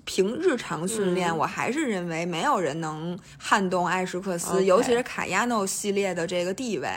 [0.04, 6.88] 凭日常训练，我还是认为没有人能撼动艾什克斯，尤其是卡亚诺系列的这个地位。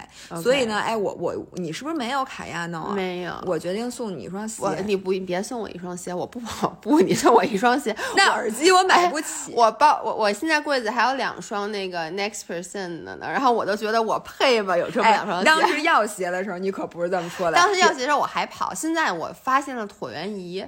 [0.42, 2.94] 所以呢，哎，我我你是不是没有卡亚诺啊？
[2.94, 4.64] 没有，我决定送你一双鞋。
[4.86, 7.96] 你不，你别送我一双鞋，我不跑步，你送我一双鞋。
[8.16, 9.54] 那耳机我买不起。
[9.56, 15.46] 我包我我现在柜子还有两双那个 Next Percent 的呢，然后我都觉得我配吧，有这么两双鞋。
[15.46, 17.58] 当时要鞋的时候，你可不是这么说的。
[17.58, 20.64] 当时要鞋的时候我还跑，现在我发现了椭圆仪。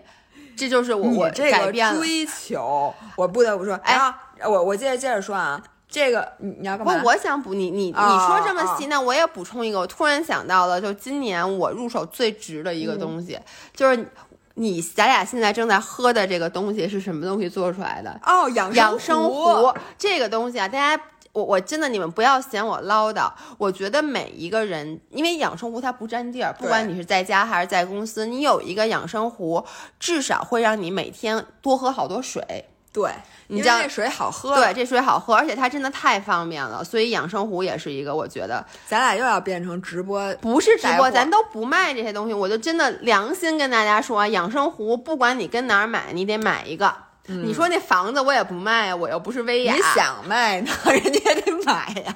[0.59, 3.73] 这就是我我这个追求，我不得不说。
[3.75, 3.97] 哎，
[4.45, 6.97] 我我接着接着说啊，这个你你要干嘛？
[6.97, 9.79] 不我想补你你你说这么细，那我也补充一个。
[9.79, 13.39] 我突然想到了，就今年我入手最值的一个东西，
[13.73, 14.11] 就是
[14.55, 18.19] 你咱俩现在正在喝的这个东西是什么东西做出来的？
[18.25, 19.73] 哦，养生养生壶。
[19.97, 21.01] 这个东西啊，大家。
[21.31, 23.31] 我我真的，你们不要嫌我唠叨。
[23.57, 29.63] 我觉得每一个人，因为养生壶它不占地儿，不管你是在家还是在公司，你有一个养生壶，
[29.99, 32.65] 至少会让你每天多喝好多水。
[32.91, 33.11] 对，
[33.49, 34.55] 你知道这水好喝。
[34.55, 36.83] 对，这水好喝，而且它真的太方便了。
[36.83, 42.33] 所以养生壶也是一个，我觉得咱俩又要变成直播，不是直播，咱都不卖这些东西。
[42.33, 46.91] 我就真的良心跟大家说，养生壶不管你跟哪儿买，你得买一个。
[47.29, 49.73] 你说那房子我也不卖，我又不是薇娅。
[49.73, 52.15] 你想卖呢， 人家也得买呀。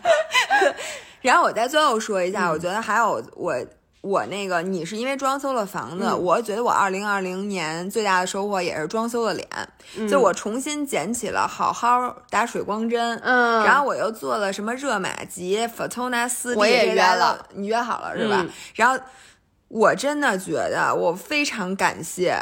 [1.22, 3.56] 然后我再最后说一下，我觉得还有我
[4.02, 9.48] 我那个，你是因为装修了房子，我觉得我二零二零年最大的收获也是装修了脸，
[10.10, 18.46] 就我重新捡起了好好打水光针，嗯，然后我又做了什么热玛吉、Fortuna 四 D，我也约了，你约好了是吧？
[18.76, 19.02] 然后
[19.70, 22.38] 我真的觉得我非常感谢。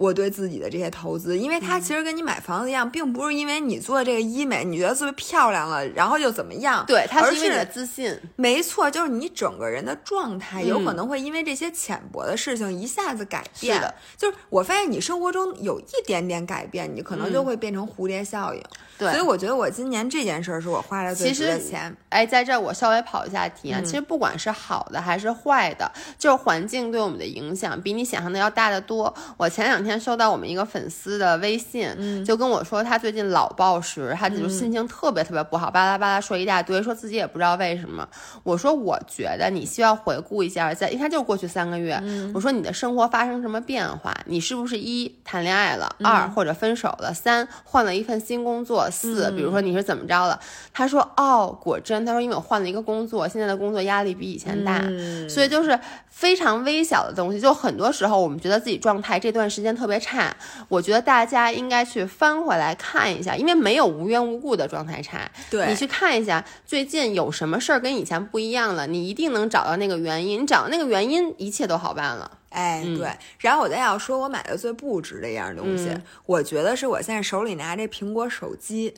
[0.00, 6.82] 我对自己的这些投资，因为它其实跟你买房子一样，并不是因为你做这个医美，你觉得特别漂亮了，然后就怎么样？
[6.86, 8.18] 对，它是因为你的自信。
[8.36, 13.78] 没错，就是你整个人的状态有可能会因为这些浅薄的事情一下子改变。
[13.78, 18.62] 的，就是我发现你生活中有一点点改变，你可能就会变成蝴蝶效应。
[18.96, 21.94] 对，所以我觉得我今年这件事儿是我花了最多的钱。
[22.08, 29.14] 哎，在这儿我稍微跑一下题啊，其实不管是好的还是坏的，就是环境对我们的影响比你想象的要大得多。
[29.36, 38.06] 我前两天收到我们一个粉丝的微信，就跟我说他最近老暴食，他就心情特别特别不好，巴拉巴拉说一大堆，说自己也不知道为什么。
[38.42, 42.00] 我说我觉得你需要回顾一下，在因为他就过去三个月，
[42.34, 44.14] 我说你的生活发生什么变化？
[44.26, 48.88] 你是不是一谈恋爱了，二或者分手了，三换了一份新工作？
[48.90, 50.38] 四，比如说你是怎么着了？
[50.72, 54.82] 他说哦，果真，他说因为我换了一个工作，现在的工作压力比以前大，
[55.28, 57.40] 所以就是非常微小的东西。
[57.40, 60.36] 就很多时候我们觉得自己状态这段时间特特别差，
[60.68, 65.28] 我觉得大家应该去翻回来看一下，因为没有无缘无故的状态差。
[65.48, 70.42] 对你去看一下最近有什么事儿跟以前不一样了，你一定能找到那个原因。
[70.42, 72.30] 你找到那个原因，一切都好办了。
[72.50, 73.08] 哎，嗯对。
[73.38, 78.94] 然后我再要说，我买的最不值的一样东西，嗯我觉得是我现在手里拿这苹果手机。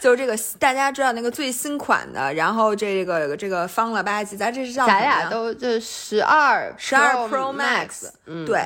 [0.00, 8.64] 就是这个，大家知道那个最新款的，然后这个这个方了吧唧，咱这是叫咱俩都这十二十二 Pro Pro Max，嗯，对，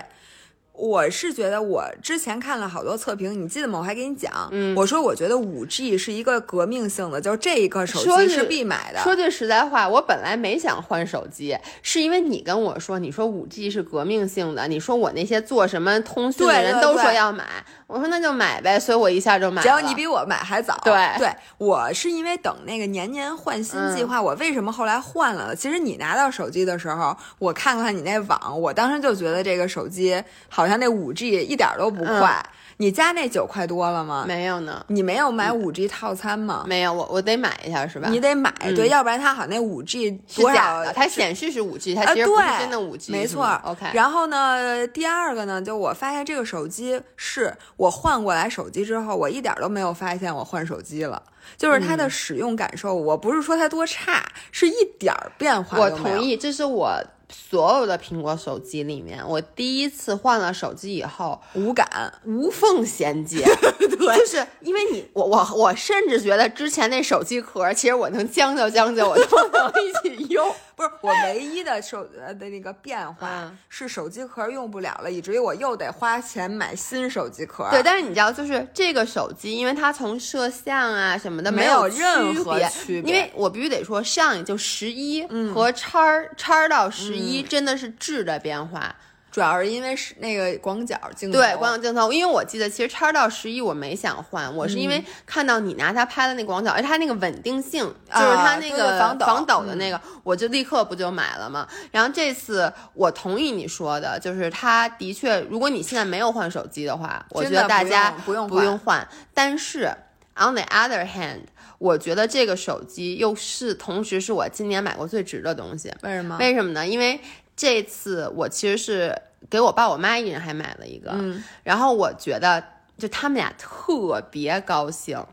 [0.83, 3.79] 我是觉得我之前看了好多测评，你记得吗？
[3.79, 8.99] 我还给你讲，嗯我说我觉得五 G 是一个革命性的，就是这一个手机是必买的。
[8.99, 17.45] 说句实在话，我本来没想换手机，是因为你跟我说，你说五 G 是革命性的，你说我那些做什么通讯的人都说对要买，
[17.87, 19.62] 我说那就买呗，所以我一下就买了。
[19.62, 25.55] 只要你比我买还早，对对，我是因为等那个年年换新计划，我为什么后来换了呢？
[25.55, 32.44] 其实你拿到手机的时候，我看看你那网，我当时就觉得这个手机好像那五 G 一点都不快。
[32.78, 34.24] 你家那九块多了吗？
[34.26, 36.64] 没有呢，你没有买五 G 套餐吗？
[36.66, 38.08] 没有，我我得买一下是吧？
[38.08, 43.46] 你得买，对，嗯要不然它好像那五 G 是多少假的，它显示是五 G，它啊，其实不是，真的五 G，没错。
[43.64, 51.22] OK，然后呢，第二个呢，就我发现这个手机是我换过来手机之后，我一点都没有发现我换手机了。
[51.56, 56.24] 就是它嗯的使用感受，我不是说它多差，是一点儿变化我都没有同。
[56.24, 56.98] 意，这是我
[57.33, 63.45] 所有的苹果手机里面，我第一次换了手机以后无感，无缝衔接。
[63.79, 70.53] 对就是因为你，我我我甚至觉得之前那手机壳，其实我能将就将就，我都能一起用。
[70.74, 77.68] 不是我唯一的手呃的那个变化嗯是手机壳用不了了，以至于我又得花钱买新手机壳。
[77.70, 88.94] 对，但是你知道，就是这个手机，因为它从摄像啊什么的没有有任何，区别因为我必须得说，上也就十一和叉儿叉儿到十一真的是质的变化。
[89.33, 91.38] 主要是因为是那个广角镜头。
[91.38, 101.66] 对，广角镜头，因为我记得其实叉到十一我没想换，我是因嗯为看到你拿它拍的那广角，而它那个稳定性，就是它那个防抖防抖的那个，我就立刻不就买了嘛。
[101.90, 109.09] 然后这次我同意你说的，就是它的确，如果你现在没有换手机的话，我觉得大家不用不用换。
[109.33, 109.90] 但是
[110.37, 111.45] on the other hand，
[111.79, 115.90] 我觉得这个手机又是同时是我今年买过最值的东西。
[116.03, 116.37] 为什么？
[116.38, 116.87] 为什么呢？
[116.87, 117.18] 因为
[117.62, 119.16] 这次我其实是
[119.48, 122.61] 给我爸我妈一人还买了一个，嗯然后我觉得
[122.98, 125.25] 就他们俩特别高兴，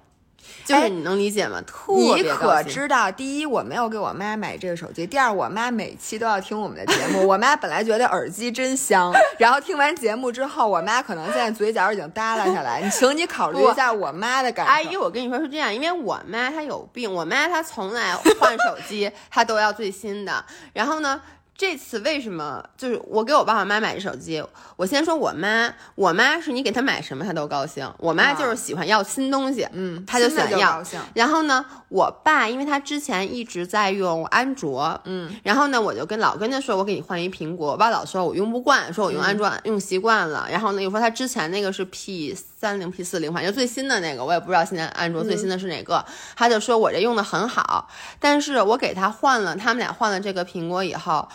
[0.63, 1.59] 就是哎你能理解吗？
[1.65, 2.63] 特你别高兴。
[2.63, 7.25] 可知道，第一，我没有给我妈买这个手机；第二，我妈每期都要听我们的节目。
[7.27, 12.79] 我妈本来觉得耳机真香， 然后听完节目之后，我妈可能现在嘴角已经耷拉下来。
[12.79, 14.71] 你请你考虑一下我妈的感受。
[14.71, 20.45] 阿姨，我跟你说是这样，因为我妈她有病，我妈她从来换手机她都要最新的。
[20.73, 21.19] 然后呢，
[21.59, 24.41] 这次为什么就是我给我爸我妈买这手机？
[24.77, 30.81] 我先说我妈，我妈是你给她买什么她都高兴，我妈就是喜欢要新东西，嗯，她就想要。
[31.13, 37.71] 然后呢，我爸因为他之前一直在用安卓，嗯，然后呢，我就跟老跟他说，我给你换一苹果。
[37.73, 40.47] 我爸老说我用不惯，说我用安卓、用习惯了。
[40.49, 46.03] 然后呢，又说他之前那个是 P 三零 P 四零，反正最新的那个，我也不知道现在安卓最新的是哪个。
[46.35, 47.87] 他就说我这用的很好，
[48.19, 51.27] 但是我给他换了，他们俩换了这个苹果以后。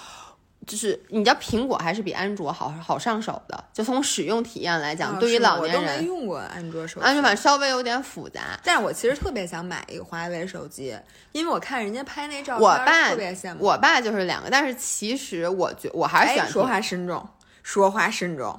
[0.66, 7.06] 就是你知道，苹果还是比安卓好好上手的，就从使用体验来讲，啊对于是我都没老年人，用过安卓手机。
[7.06, 8.58] 安卓版稍微有点复杂。
[8.64, 10.98] 但是我其实特别想买一个华为手机，
[11.32, 13.62] 因为我看人家拍那照片，我爸特别羡慕。
[13.62, 17.28] 我爸就是两个，但是其实我觉我还是喜欢哎说话慎重，
[17.62, 18.58] 说话慎重。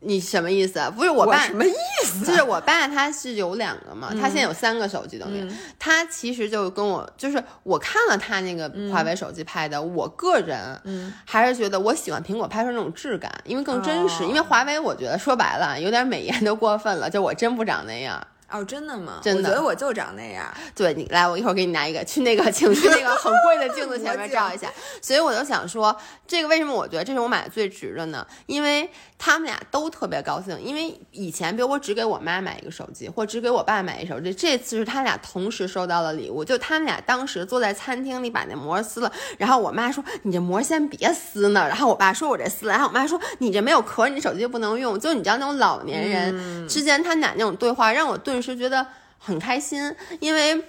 [0.00, 0.80] 你什么意思？
[0.96, 1.72] 不是我爸，什么意
[2.04, 2.24] 思？
[2.24, 5.46] 就是我爸他是有两个嘛，他现在有三个手机等于，
[5.78, 14.24] 他其实就跟我就是我看了他那个华为手机拍的，我个人嗯还是觉得我喜欢苹果拍出那种质感，因为更真实。
[14.24, 18.26] 哦因为华为我觉得说白了有点美颜都过分了，就我真不长那样。
[18.50, 19.20] 哦，真的吗？
[19.22, 20.52] 真的我觉得我就长那样。
[20.74, 24.68] 对你来，我一会儿给你拿一个，去那个，请去那个很贵的镜子前面照一下。
[25.00, 28.26] 所以我就想说，这个为什么我觉得这是我买的最值的呢？
[28.46, 30.60] 因为他们俩都特别高兴。
[30.60, 36.44] 因为以前，比如我只给我妈买一个手机，或只给我爸买一手机，这次是他俩同时收到了礼物。
[36.44, 48.86] 就他们俩当时坐在餐厅里把那膜撕了，然后我妈说：“你这膜先别撕呢。”然后我爸说：“我这撕了。”然后我妈说：“你这没有壳，你手机就不能用。”就你知道那种老年人之间他们俩那种对话，让我顿是觉得。
[49.22, 50.64] 很开心，因为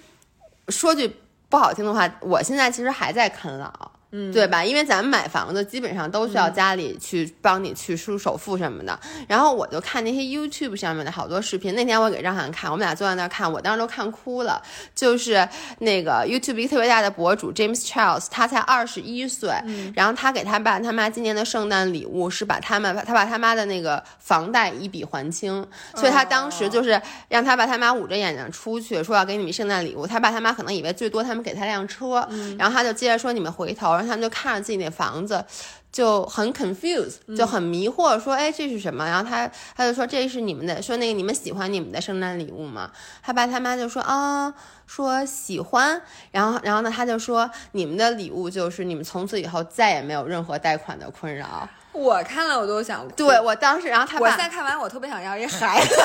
[0.67, 1.15] 说句
[1.47, 4.63] 不好听的话，我现在其实还在啃老，嗯，对吧？
[4.63, 8.99] 因为咱们买房子基本上都需要家里去帮你去出首付什么的。
[9.27, 14.61] 然后我就看那些 YouTube 上面的好多视频，那天我给张涵看，我们俩坐在那儿看，我当时都看哭了。
[14.93, 15.47] 就是
[15.79, 19.49] 那个 YouTube 一个特别大的博主 James Charles，他才二十一岁，
[19.95, 32.27] 然后他给他爸他妈今年的圣诞礼物是把他们他把他妈的那个房贷一笔还清，所以他当时就是让他爸他妈捂着眼睛出去说要给你们圣诞礼物，他爸他妈可能以为最多他们给他辆车，
[32.59, 34.00] 然后他就接着说你们回头。
[34.01, 35.43] 然后他们就看着自己那房子，
[35.91, 42.89] 就很 confused，就很迷惑，说：“哎，这是什么？”然后他他就说：“这是你们的，说那个你们喜欢你们的圣诞礼物吗？”
[43.21, 44.53] 他爸他妈就说：“啊，
[44.87, 53.05] 说喜欢。”然后然后呢，他就说：“你们的礼物就是你们从此以后再也没有任何贷款的困扰。”我看了我都想。
[53.09, 55.95] 对我当时，然后他我现在看完，我特别想要一孩子。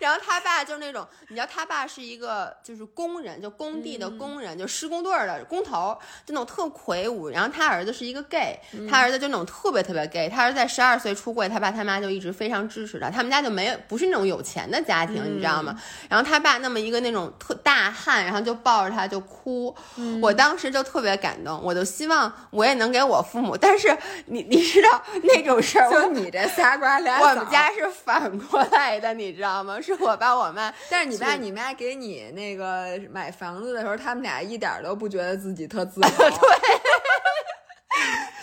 [0.00, 5.96] 然后他爸就是那种，你知道他爸是一个就是工人，就工地的工人，就施工队的工头，
[6.26, 7.28] 就那种特魁梧。
[7.28, 8.58] 然后他儿子是一个 gay，
[8.90, 10.28] 他儿子就那种特别特别 gay。
[10.28, 13.10] 他儿子在十二岁出柜，他爸他妈就一直非常支持他。
[13.10, 15.78] 他们家就没有不是那种有钱的家庭，你知道吗？
[16.08, 19.76] 然后他爸那么一个那种特大汉，然后就抱着他就哭。
[20.22, 23.54] 我当时就特别感动，我就希望我也能给我父母。
[23.54, 23.94] 但是
[24.26, 29.78] 你你知道那种事儿，就你这仨瓜俩枣我们家是反过来的，你知道吗？
[29.80, 36.10] 是我爸我妈， 但是你爸你妈给你那个买房子的时候，他们俩一点都不觉得自己特自豪。
[36.30, 36.89] 对。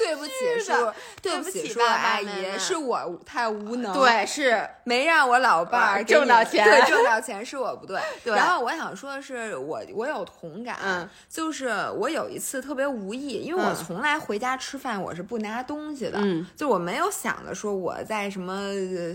[0.07, 0.73] 对不起，叔，
[1.21, 7.99] 对不起，叔阿姨，是我太无能，对，是没让我老伴儿挣到钱，对，挣到钱是我不对。
[8.23, 8.33] 对。
[8.33, 18.55] 然后我想说的是，我我有同感，嗯，就是我有一次特别无意，因为我从来回家吃饭我是不拿东西的，嗯，就我没有想着说我在什么，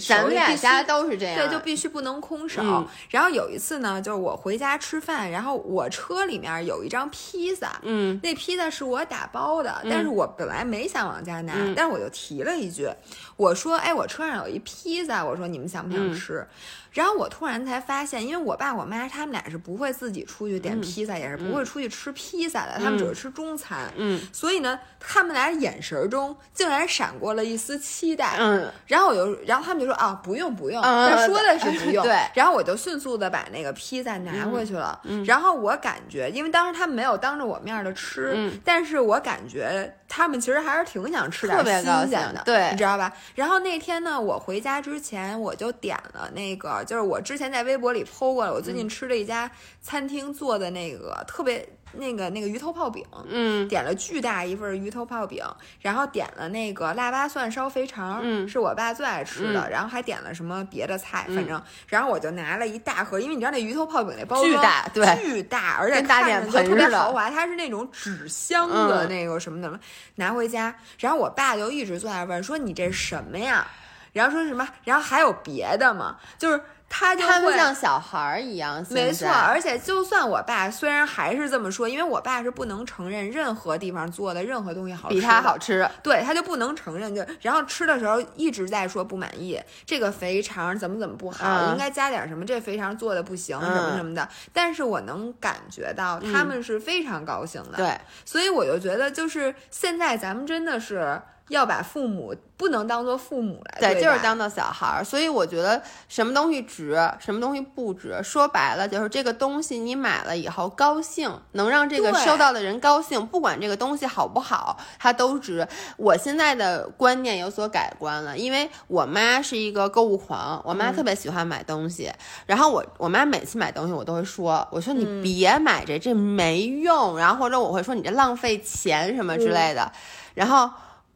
[0.07, 2.63] 咱们俩家都是这样，对，就必须不能空手。
[3.09, 11.53] 然后有一次呢，就是我回家吃饭，然后我车里面有一张披萨，嗯，那披萨是我打包的，但是我本来没想往家拿。
[11.77, 12.89] 但是我就提了一句，
[13.37, 16.47] 我说：“哎，我车上有一披萨，我说你们想不想吃？”
[16.93, 23.91] 然后我突然才发现，因为我爸我妈他们俩是不会自己出去点披萨，也是不会出去吃披萨的，他们只会吃中餐。
[23.97, 28.37] 嗯，所以呢，他们俩眼神中竟然闪过了一丝期待。
[28.39, 32.05] 嗯，然后我就，然后他们就说：“啊，不用不用。”他说的是不用。
[32.05, 32.15] 对。
[32.35, 35.01] 然后我就迅速的把那个披萨拿过去了。
[35.05, 35.25] 嗯。
[35.25, 43.11] 然后我感觉，因为当时他们没有当着我面的吃，嗯，但是我感觉他们其实还是挺想吃点新鲜的，对，你知道吧？
[43.35, 47.63] 然后那天呢，我回家之前我就点了那个，就是我之前在。
[47.63, 49.49] 微博里 PO 过了，我最近吃了一家
[49.81, 51.65] 餐厅做的那个特别
[51.95, 55.45] 那个那个鱼头泡饼，嗯，点了巨大一份鱼头泡饼，
[55.81, 69.79] 然后点了那个腊八蒜烧肥肠，嗯，是我爸最爱吃的，然后还点了什么别的菜，反正，然后我就拿了一大盒，因为你知道那鱼头泡饼那包巨大，对，巨大，而且大脸盆特别豪华，它是那种纸箱的那个什么的，
[70.17, 73.67] 拿回家，然后我爸就一直坐在问说你这什么呀？
[74.13, 74.69] 然后说什么？
[74.85, 76.17] 然后还有别的吗？
[76.39, 76.61] 就是。
[76.95, 79.27] 他就会像小孩儿一样，没错。
[79.27, 87.15] 而且，就算我爸虽然还是这么说，因为我爸是不能承认任何地方做的任何东西好比他好吃，对他就不能承认。
[87.15, 94.29] 就然后吃的时候一直在说不满意，这个肥肠怎么怎么不好，应该加点什么，这肥肠做的不行，什么什么的。
[94.53, 97.99] 但是我能感觉到他们是非常高兴的，对。
[98.27, 101.23] 所以我就觉得，就是现在咱们真的是。
[101.53, 105.05] 要把父母不能当做父母来对，就是当做小孩儿。
[105.05, 115.67] 所以我觉得什么东西值，什么东西不值，说白了就是这个东西你买了以后高兴，能让这个收到的人高兴，不管这个东西好不好，它都值。
[115.97, 122.11] 我现在的观念有所改观了，因为我妈是一个购物狂，我妈特别喜欢买东西。
[122.47, 127.19] 然后我我妈每次买东西，我都会说，我说你别买这，这没用。
[127.19, 129.93] 然后或者我会说你这浪费钱什么之类的。
[130.35, 130.71] 然后。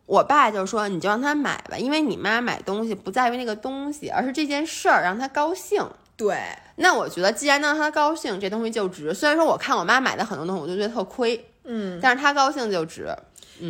[0.07, 5.85] 我爸就说：“你就让他买吧，因为你妈买东西不在于那个东西，而是这件事儿让他高兴。”
[6.17, 6.39] 对，
[6.77, 9.13] 那我觉得既然让他高兴，这东西就值。
[9.13, 13.15] 虽然说我看我妈买的很多东西，我就觉得特亏，嗯，但是他高兴就值。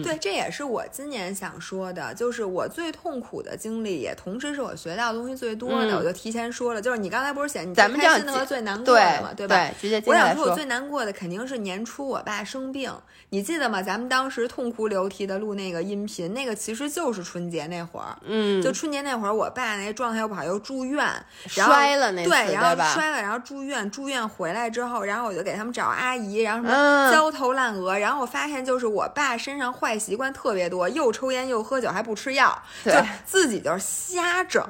[0.03, 5.97] 对，这也是我今年想说的，就是我最痛苦的经历，也同时是我学到的东西最多的。
[5.97, 9.57] 我就提前说了，就是你刚才不是写你最开心的和最难过的嘛，对吧？
[9.57, 12.93] 对，直接我想说，我最难过的肯定是年初我爸生病，
[13.30, 13.82] 你记得吗？
[13.82, 21.07] 咱们当时痛哭流涕的录那个音频，那个其实就是春节那会儿，嗯，就春节那会儿，我爸那状态又不好，又住院，
[21.47, 32.93] 摔了那对，然后摔了，然后住院，住院回来之后，然后我就给他们找阿姨，然后什么焦头烂额，然后我发现就是我爸身上坏习惯特别多，又抽烟又喝酒还不吃药，就
[33.24, 34.64] 自己就是瞎整。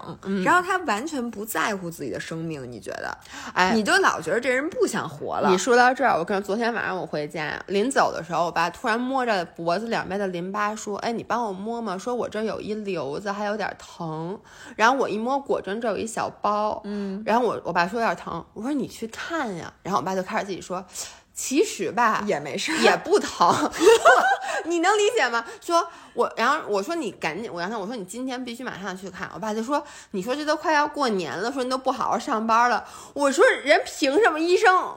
[0.45, 3.17] 然后他完全不在乎自己的生命，你觉得？
[3.55, 5.57] 哎，你就老觉得这人不想活了你。
[5.57, 14.39] 说到这儿，我跟你说昨天晚上我回家，临走的时候，我爸突然摸着脖子两边的淋巴说：“哎，你帮我摸摸，说我这儿有一瘤子，还有点疼。”
[14.77, 16.81] 然后我一摸，果真这有一小包。
[16.85, 19.73] 嗯，然后我我爸说有点疼，我说你去看呀。
[19.83, 20.85] 然后我爸就开始自己说，
[21.37, 23.71] 其实吧，也没事，也不疼，
[24.65, 25.45] 你能理解吗？
[25.61, 29.31] 说我，然后我说你赶紧，我让他我说你今天必须马上去看。
[29.35, 32.83] 我爸就说，你说这都快要过年了，说你都不好好上班了。
[33.13, 34.97] 我说人凭什么医生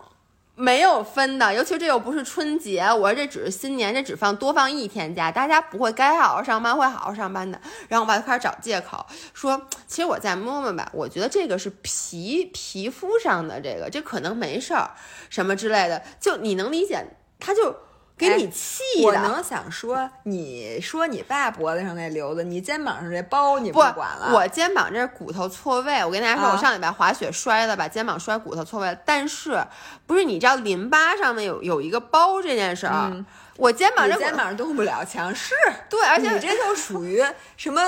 [0.62, 1.54] 没有分的？
[1.54, 7.58] 尤其这又不是春节，我说这只是新年，这只放多放一天假，大家不会该好好上班会好好上班的。
[7.88, 14.92] 然后我爸就开始找借口，说其实我再摸摸吧，我觉得这个是皮皮肤上的这个，这可能没事儿，
[15.30, 17.08] 什么之类的，就你能理解，
[17.40, 17.74] 他就
[18.20, 19.08] 给你气的。
[19.08, 24.32] 我能想说，你说你爸脖子上那瘤子，你肩膀上这包你不管了。
[24.34, 28.96] 我肩膀这骨头错位，我跟大家说，啊我上礼拜滑雪摔的，把肩膀摔骨头错位了。
[29.06, 29.64] 但是
[30.06, 35.56] 不是你知道淋巴上面有有一个包这件事儿，我肩膀这肩膀动不了墙，是，
[35.90, 37.24] 对，而且你这就属于
[37.56, 37.82] 什么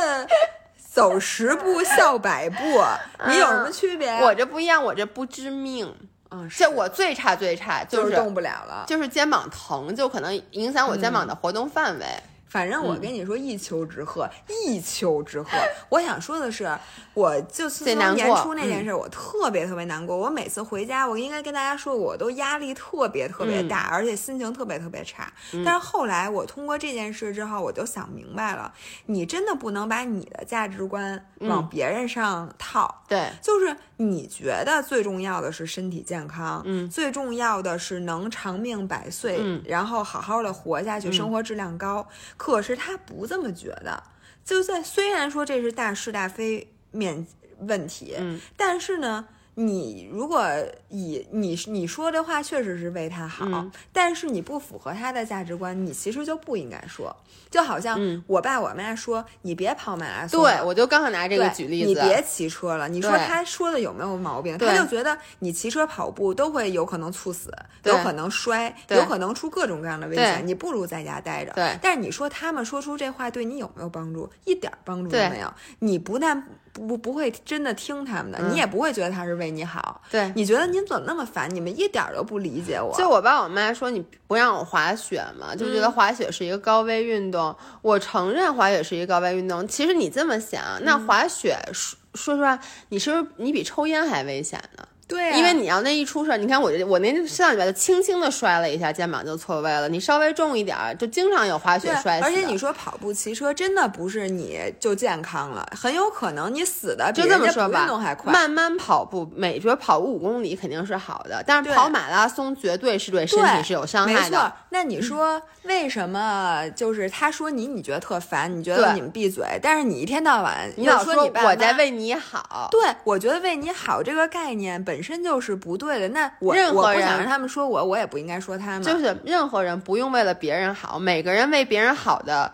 [0.90, 2.58] 走十步笑百步，
[3.28, 4.10] 你有什么区别？
[4.22, 5.94] 我这不一样，我这不致命。
[6.32, 8.86] 嗯，是这我最差最差就是是动不了了。
[8.88, 12.06] 就是肩膀疼，就可能影响我肩膀的活动范围。
[12.52, 14.30] 反正我跟你说，一丘之貉，
[14.66, 15.46] 一丘之貉。
[15.88, 16.70] 我想说的是，
[17.14, 20.18] 我就自从年初那件事，我特别特别难过。
[20.18, 25.32] 我每次回家，我应该跟大家说过，我都压力特别特别大，而且心情特别特别差。
[25.64, 28.74] 但是后来我通过这件事之后，我就想明白了，
[29.06, 33.04] 你真的不能把你的价值观往别人上套。
[33.08, 42.06] 对，就是你觉得最重要的是身体健康，嗯最重要的是能长命百岁，嗯然后好好的活下去，生活质量高。
[42.42, 44.02] 可是他不这么觉得，
[44.44, 47.28] 就在虽然说这是大是大非面
[47.60, 49.28] 问题，嗯但是呢。
[49.56, 50.48] 你如果
[50.90, 57.16] 以你你说的话确实是为他好，嗯但是你不符合他的价值观，你其实就不应该说。
[57.50, 61.88] 就好像嗯我爸我妈说，你别跑马拉松，对，我就刚好拿这个对举例子。
[61.88, 62.88] 你别骑车了。
[62.88, 64.58] 你说他说的有没有毛病？
[64.58, 67.52] 他就觉得你骑车、跑步都会有可能猝死，
[67.84, 70.48] 有可能摔，有可能出各种各样的危险。
[70.48, 71.52] 你不如在家待着。
[71.52, 74.32] 对但是你说他们说出这话对你有没有帮助？
[74.46, 75.54] 一点帮助都没有。
[75.80, 76.42] 你不但
[76.74, 80.02] 不不会真的听他们的，嗯你也不会觉得他是为你好。
[80.10, 81.54] 对，你觉得您怎么那么烦？
[81.54, 82.94] 你们一点儿都不理解我。
[82.98, 87.56] 就我爸我妈说你不让我滑雪嘛，就觉得滑雪是一个高危运动。
[87.82, 89.68] 我承认滑雪是一个高危运动。
[89.68, 92.60] 其实你这么想，那滑雪说说实话，
[92.90, 94.88] 你是不是你比抽烟还危险呢？
[95.12, 99.90] 对啊、因为你要那一出事儿，你看我这我那上礼拜就轻轻的摔了一下，肩膀就错位了。
[99.90, 102.24] 你稍微重一点儿，就经常有滑雪，摔死。
[102.24, 108.32] 而且你说跑步、骑车，真的不是你就健康了，很有可能你死的比就这么说吧运动还，快。
[108.32, 116.64] 慢慢跑步，每觉跑五公里肯定是好的，但是跑马拉松绝对是对身体是有伤没错害的。，那你说为什么？
[116.76, 126.08] 就是他说你，你觉得特烦，你觉得你们闭嘴，但是你一天到晚你老说你爸我在为你好，对，我觉得为你好这个概念本身就是不对的。
[126.10, 128.84] 那我任何人我不想让他们说我，我也不应该说他们。
[128.84, 132.54] 就是任何人不用为了别人好，每个人为别人好的，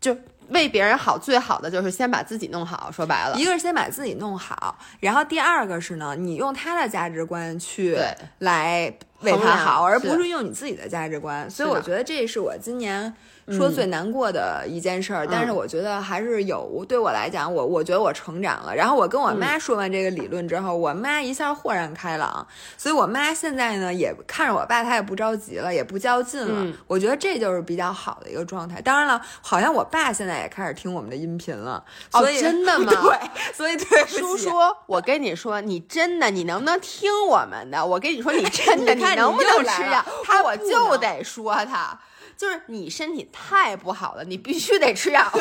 [0.00, 0.16] 就
[0.48, 2.90] 为别人好最好的就是先把自己弄好。
[2.90, 11.50] 说白了，一个是先把自己弄好，然后第二个是呢，你用他的价值观去对来为他好，而不是用你自己的价值观。
[11.50, 13.14] 所以我觉得这是我今年
[13.50, 15.26] 说最难过的一件事儿。
[15.26, 18.74] 但是我觉得还是有对我来讲，我我觉得我成长了。
[18.74, 22.46] 然后我跟我妈说完这个理论之后，我妈一下豁然开朗。
[22.76, 26.54] 所以我妈现在呢也看着我爸，她也不着急了，也不较劲了。
[26.56, 28.80] 嗯我觉得这就是比较好的一个状态。
[28.80, 31.82] 当然了，好像我爸现在也开始听我们的音频了。
[32.12, 34.50] 哦所以真的 吗对，所以对叔叔，
[34.86, 37.84] 我跟你说，你真的，你能不能听我们的？
[37.84, 40.04] 我跟你说，你 真的，你看能不能吃药？
[40.24, 41.98] 他我就得说他，
[42.38, 45.30] 就是你身体太不好了，你必须得吃药。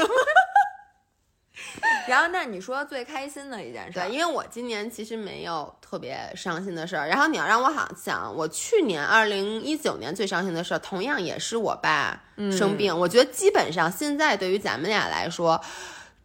[2.07, 7.07] 然后，那你说最开心的一件事，对，因为我今年其实没有特别伤心的事儿。
[7.07, 12.97] 然后你要让我好想，我去年二零一九年最伤心的事儿，同样也是我爸生病。
[12.97, 15.61] 我觉得基本上现在对于咱们俩来说，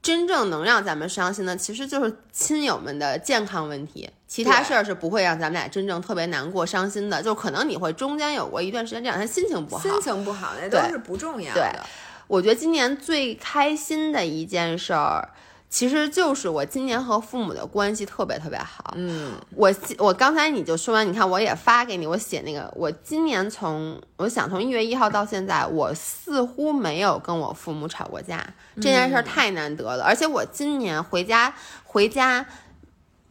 [0.02, 4.10] 真正能让咱们伤心的，其实就是亲友们的健康问题。
[4.26, 7.22] 其他事儿是不会让咱们俩真正特别难过、伤心的。
[7.22, 11.86] 就可能你会中间有过一段时间这两天心情不好，心情不好那都对是不重要对的。
[12.26, 15.28] 我觉得今年最开心的一件事儿，
[15.72, 18.92] 其实就是我今年和父母的关系特别特别好。
[18.94, 28.46] 嗯，我我刚才你就说完，你看我也发给你，我写那个，我今年从我想从一月一号到现在，我似乎没有跟我父母吵过架，
[28.76, 30.04] 这件事儿太难得了。
[30.04, 31.54] 而且我今年回家
[31.84, 32.44] 回家。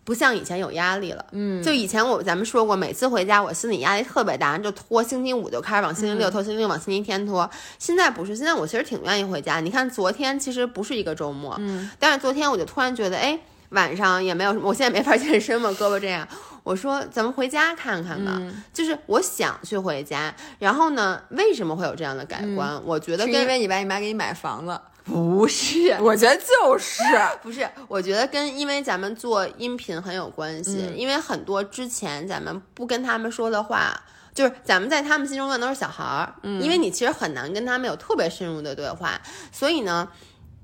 [0.04, 7.50] 不像以前有压力了，嗯，就以前我咱们说过，每次回家我心理压力特别大，就拖星期五就开始往星期六拖，星期六往星期天拖。
[7.78, 9.60] 现在不是，现在我其实挺愿意回家。
[9.60, 13.40] 你看昨天其实不是一个周末，嗯，但是昨天我就突然觉得，哎，
[13.70, 16.28] 晚上也没有什么，我现在没法健身嘛，胳膊这样，
[16.64, 18.42] 我说咱们回家看看吧，
[18.74, 20.34] 就是我想去回家。
[20.58, 22.82] 然后呢，为什么会有这样的改观？
[22.84, 24.80] 我觉得是因为你爸你妈给你买房子。
[25.04, 27.02] 不是，我觉得就是
[27.42, 34.00] 不是，我觉得跟因为咱们做音频很有关系，因为很多之前咱们不跟他们说的话，
[34.34, 39.20] 就是咱们在他们心中的都是小孩儿，嗯因为你其实很难跟他们有特别深入的对话，
[39.52, 40.08] 所以呢，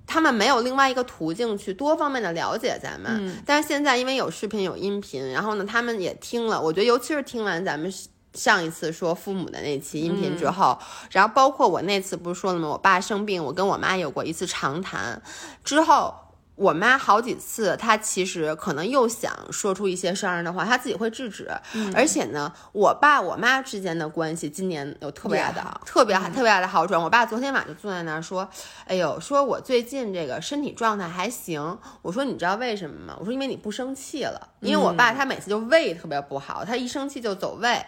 [0.06, 3.36] 他们没有另外一个途径去多方面的了解咱们。
[3.46, 7.92] 但是现在因为有视频有音频，然后呢，他们也听了，我觉得尤其是听完咱们。
[8.38, 10.78] 上一次说父母的那期音频之后，
[11.12, 12.70] 然后包括我那次不是说了吗？
[12.70, 15.22] 我爸生病，我跟我妈有过一次长谈，
[15.64, 16.14] 之后
[16.56, 21.52] 我妈好几次，她其实可能又想说出一些伤人的话，她自己会制止。
[21.94, 27.00] 而且呢，我爸我妈之间的关系今年有特别大的、特别特别大的好转。
[27.00, 28.50] 我爸昨天晚上就坐在那儿说
[28.88, 34.50] ：“哎呦，说我最近这个身体状态还行。”我说：“你知道为什么吗？”我说：“因为你不生气了。
[34.62, 37.80] 因为我爸他每次就胃特别不好，他一生气就走胃。”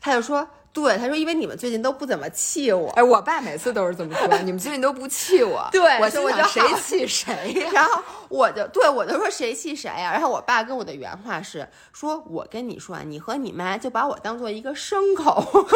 [0.00, 2.88] 他就说：“对，他说，因为你们最近都不怎么气我。
[2.90, 5.68] 哎，我爸每次都是这么说，你们最近都不气我。
[5.72, 7.70] 对，我就想谁气谁呀？
[7.74, 10.12] 然后我就对我就说谁气谁呀？
[10.12, 15.42] 然后我爸跟我的原话是说：我跟你说啊，你和你妈就把我当做一个牲口，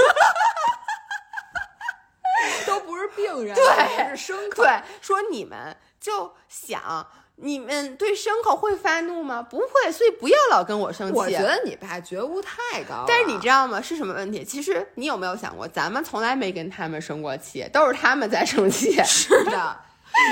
[2.66, 4.62] 都不是病人，对，是牲口。
[4.62, 7.06] 对，说你们就想。”
[7.36, 9.42] 你们对牲口会发怒吗？
[9.42, 11.18] 不会，所以不要老跟我生气。
[11.18, 13.04] 我觉得你爸觉悟太高了。
[13.08, 13.80] 但是你知道吗？
[13.82, 14.44] 是什么问题？
[14.44, 18.92] 其实你有没有想过，咱们从来没跟他们生过气，都是他们在生气。
[19.02, 19.76] 是的，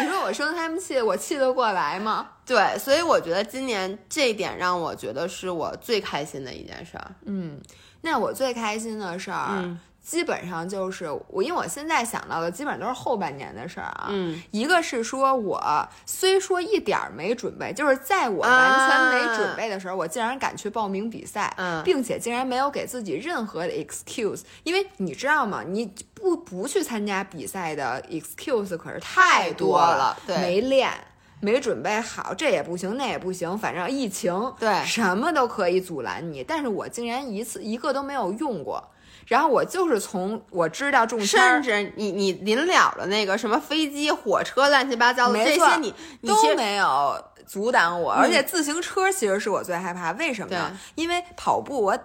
[0.02, 2.28] 你说我生他们气，我气得过来吗？
[2.46, 7.10] 对，所以我觉得今年这一点让我觉得是我最开心的一件事儿。
[7.24, 7.60] 嗯，
[8.02, 9.76] 那我最开心的事儿。
[10.10, 14.08] 基本上就是我，因为我现在想到的基本上都是后半年的事儿啊。
[14.08, 21.54] 嗯，一个是说我虽说一点儿没准备，就是在我完全没准备的时候，我竟然敢去报名比赛，
[21.84, 24.40] 并且竟然没有给自己任何的 excuse。
[24.64, 25.62] 因为你知道吗？
[25.64, 30.90] 你不不去参加比赛的 excuse 可是太多了，没练，
[31.38, 36.42] 没准备好，这也不行，那也不行，反正疫情，对，什么都可以阻拦你。
[36.42, 38.82] 但是我竟然一次一个都没有用过。
[39.30, 45.94] 然后我就是从我知道中签，甚至你你临了了那个什么飞机、火车、乱七八糟的这些，你
[46.26, 47.14] 都没有
[47.46, 48.10] 阻挡我。
[48.10, 50.76] 而且自行车其实是我最害怕，为什么呢？
[50.96, 51.96] 因为跑步我。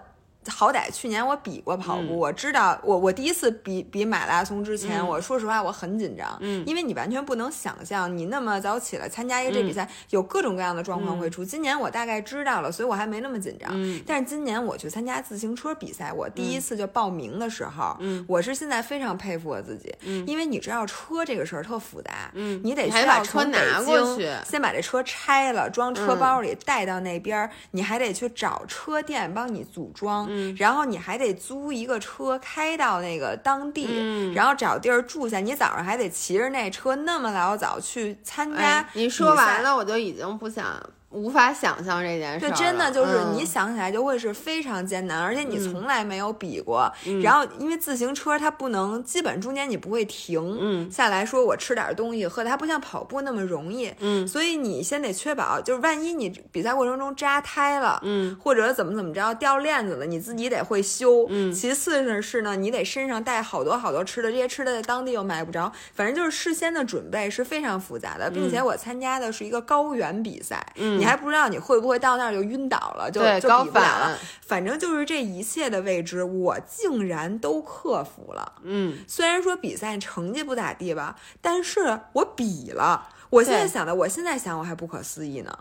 [0.48, 11.44] 好歹去年我比过跑步，我知道我我第一次比比马拉松之前，我说实话我很紧张，嗯，因为你完全不能想象你那么早起来参加一个这比赛，有各种各样的状况会出。
[11.44, 13.70] 今年我大概知道了，所以我还没那么紧张。
[14.06, 31.16] 但是今年我去参加自行车比赛，我第一次就报名的时候，嗯，我是现在非常佩服我自己，嗯，因为你知道车这个事儿特复杂，嗯，你得需要把车拿过去，先把这车拆了，装车包里带到那边，你还得去找车店帮你组装，嗯，然后你还。
[31.16, 35.40] 还得租一个车开到那个当地，然后找地儿住下。
[35.40, 38.86] 你早上还得骑着那车那么老早去参加。
[38.92, 40.78] 你说完了，我就已经不想。
[41.16, 46.92] 无法想象这件事，就真的就是你想起来就会是非常艰难，而且你从来没有比过。
[47.22, 53.90] 然后因为自行车它不能，基本中间你不会停下来说我吃点东西喝，它不像跑步那么容易。
[54.00, 61.26] 嗯，所以你先得确保，就是万一你比赛过程中扎胎了，嗯，或者怎么怎么着掉链子了，你自己得会修。
[61.30, 74.18] 嗯，其次呢是呢，你得身上带好多好多吃的，这些吃的在当地又买不着，反正就是事先的准备是非常复杂的，并且我参加的是一个高原比赛，嗯，你还不知道你会不会到那儿就晕倒了，就就比不了了。
[74.42, 78.52] 反正就是这一切的未知，我竟然都克服了。
[78.62, 83.08] 嗯，虽然说比赛成绩不咋地吧，但是我比了。
[83.30, 85.58] 我现在想的，我现在想我还不可思议呢。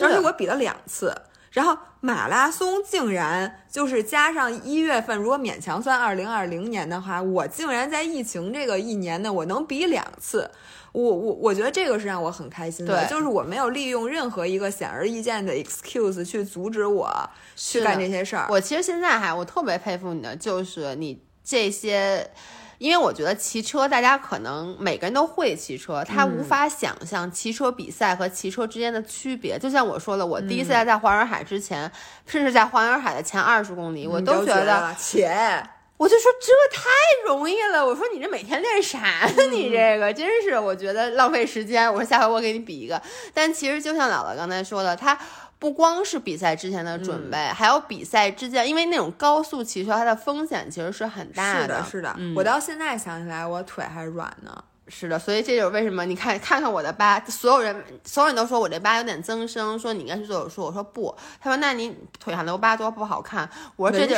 [0.00, 1.14] 而且我比了两次，
[1.50, 10.50] 然后马拉松竟然就是加上一月份，如果勉强算二零二零年的话，我竟然在疫情这个一年呢，我能比两次。
[10.92, 17.10] 我我我觉得这个是让我很开心的，就是我没有利用任何一个显而易见的 excuse 去阻止我
[17.56, 18.46] 去干这些事儿。
[18.50, 22.30] 我其实现在还我特别佩服你的，就是你这些
[22.78, 29.56] 因为我觉得骑车，大家可能每个人都会骑车，他无法想象骑车比赛和骑车之间的区别。
[29.58, 31.90] 就像我说了，我第一次在环洱海之前，
[32.26, 35.64] 甚至在环洱海的前二十公里，我都觉得，且
[36.02, 36.90] 我就说这太
[37.26, 37.86] 容易了。
[37.86, 38.98] 我说你这每天练啥
[39.36, 39.42] 呢？
[39.52, 41.88] 你这个真是，我觉得浪费时间。
[41.88, 43.00] 我说下回我给你比一个。
[43.32, 45.16] 但其实就像姥姥刚才说的，他。
[45.62, 51.60] 不光是比赛之前的准备，还有比赛之间，因为那种高速骑车，它的风险其实是很大的。
[51.62, 52.16] 是的，是的。
[52.34, 54.64] 我到现在想起来，我腿还软呢。
[54.88, 60.62] 是的，所以这就是为什么你看，看看我的疤，所有人，所有人都说我这疤有点增生，说你应该去做手术。
[60.64, 63.48] 我说不，他说那你腿上留疤多不好看。
[63.76, 64.16] 我说这就，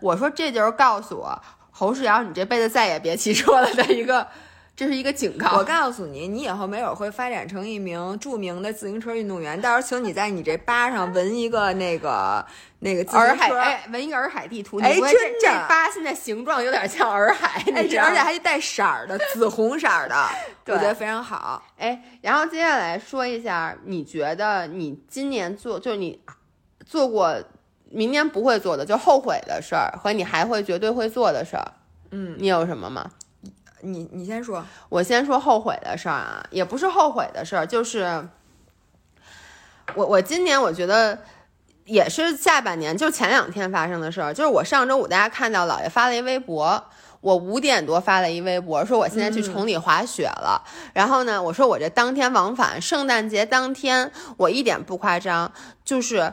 [0.00, 1.40] 我说这就是告诉我
[1.70, 4.26] 侯世尧，你这辈子再也别骑车了的一个。
[4.78, 5.56] 这是一个警告。
[5.58, 9.60] 我告诉你，你以后没准会发展成一名著名的自行车运动员。
[9.60, 12.46] 到时候，请你在你这疤上纹一个那个
[12.78, 14.78] 那个洱海，哎，纹一个洱海地图。
[14.80, 20.28] 哎，真的，这疤现在形状有点像洱海，而且还带色儿的，紫红色的，
[20.66, 21.60] 我觉得非常好。
[21.76, 26.20] 哎，然后接下来说一下，你觉得你今年做，就是你
[26.86, 27.36] 做过，
[27.90, 31.72] 明年不会做的，就后悔的事儿，和你还会绝对会做的事儿，
[32.12, 33.10] 嗯，你有什么吗？
[33.80, 38.28] 你你先说，我先说后悔的事儿啊，也不是后悔的事儿，就是
[39.94, 41.18] 我我今年我觉得
[41.84, 46.84] 也是下半年，就前两天发生的事儿，就是我上周五大家看到姥爷发了一微博，
[47.20, 50.62] 我五点多发了一微博，说我现在去崇礼滑雪了，
[50.92, 55.52] 然后呢，我说我这当天往返，圣诞节当天，我一点不夸张，
[55.84, 56.32] 就是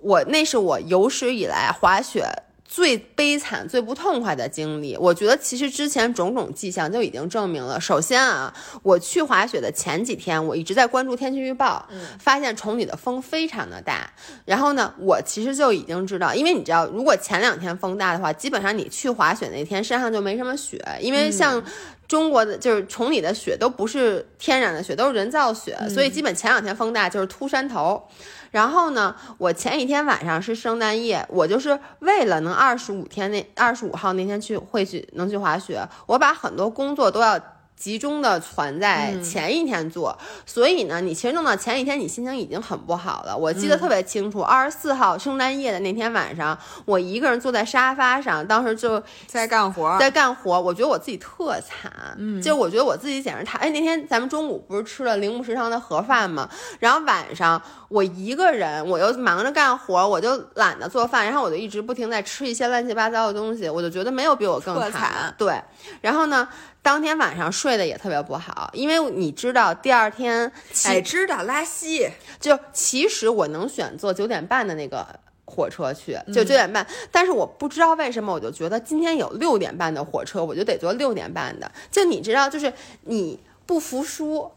[0.00, 2.24] 我那是我有史以来滑雪。
[2.68, 7.80] 最悲惨、最不痛快的经历，我觉得其实之前种种迹象就已经证明了。
[7.80, 8.52] 首先啊，
[8.82, 11.88] 我去滑雪的前几天，我一直在关注天气预报，
[12.20, 14.10] 发现崇礼的风非常的大。
[14.44, 21.64] 然后呢，我其实就已经知道，因为你知道，如果前两天风大的话，基本上你去滑雪那天山上就没什么雪，因为像
[22.06, 28.06] 中国的就是崇礼的雪都不是天然的雪，都是人造雪，所以基本前两天风大就是秃山头。
[28.50, 37.38] 然后呢，我前一天晚上是圣诞夜，我就是为了能二十五天那二十五号那天去会去能去滑雪，我把很多工作都要。
[37.78, 43.36] 集中的存在前一天做，所以呢，你其实弄到前一天，你心情已经很不好了。
[43.36, 50.60] 我记得特别清楚，二十四号圣诞夜的那天晚上，我一个人坐在沙发上，当时就在干活，在干活。
[50.60, 53.58] 我觉得我自己特惨，嗯，就我觉得我自己简直太……
[53.58, 56.48] 哎，那天咱们中午不是吃了铃木食堂的盒饭吗？
[56.80, 65.32] 然后晚上我一个人，我又忙着干活，我就懒得做饭，然后我就一直不停在吃一些乱七八糟的东西，我就觉得没有比我更惨。
[65.38, 65.62] 对，
[66.00, 66.48] 然后呢？
[66.88, 70.50] 当天晚上睡得也特别不好，因为你知道第二天，
[70.86, 72.08] 哎，知道拉稀。
[72.40, 75.06] 就其实我能选坐九点半的那个
[75.44, 76.86] 火车去，就九点半。
[77.12, 81.70] 但是我不知道为什么，我就觉得今天有六点半的火车，我就得坐六点半的。
[81.90, 82.72] 就你知道，就是
[83.02, 84.50] 你不服输，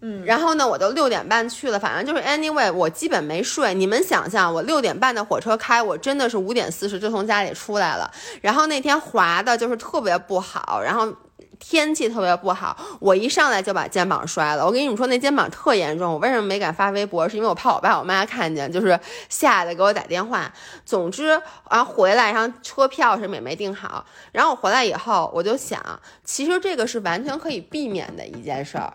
[0.00, 0.24] 嗯。
[0.24, 3.72] 然后呢，我都六点半去了，反正就是 anyway，我基本没睡。
[3.72, 8.10] 你们想象，我六点半的火车开，我真的是五点四十就从家里出来了。
[8.42, 11.14] 然后那天滑的就是特别不好，然后。
[11.58, 14.64] 天气特别不好，我一上来就把肩膀摔了。
[14.64, 16.12] 我跟你们说，那肩膀特严重。
[16.12, 17.28] 我为什么没敢发微博？
[17.28, 18.98] 是因为我怕我爸我妈看见，就是
[19.28, 20.52] 吓得给我打电话。
[20.84, 21.40] 总之，
[21.70, 24.04] 然后回来，然后车票什么也没订好。
[24.32, 25.82] 然后我回来以后，我就想，
[26.24, 28.92] 其实这个是完全可以避免的一件事儿。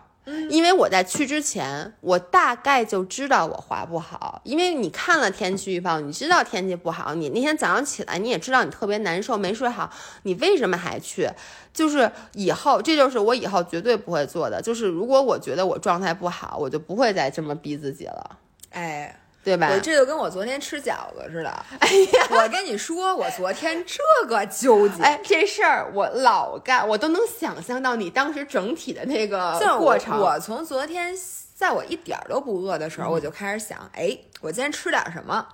[0.48, 7.14] 因为我在去之前，我大概就知道我滑不好，因为你看了天气预报，你知道天气不好。
[7.14, 9.90] 你那天早上起来，你也知道你特别难受，没睡好，
[10.22, 11.28] 你为什么还去？
[11.72, 14.62] 就是以后，这就是我以后绝对不会做的。
[14.62, 18.38] 就是如果我觉得我状态不好，我就不会再这么逼自己了。
[18.70, 19.20] 哎。
[19.44, 19.68] 对吧？
[19.82, 21.50] 这就跟我昨天吃饺子似的。
[21.80, 25.02] 哎呀，我跟你说，我昨天这个纠结。
[25.02, 30.18] 哎，这事儿我老干，我都能想象到你当时整体的那个过程。
[30.18, 31.14] 我从昨天
[31.54, 35.46] 在我一点都不饿的时候，我就开始想，哎，我今天吃点什么？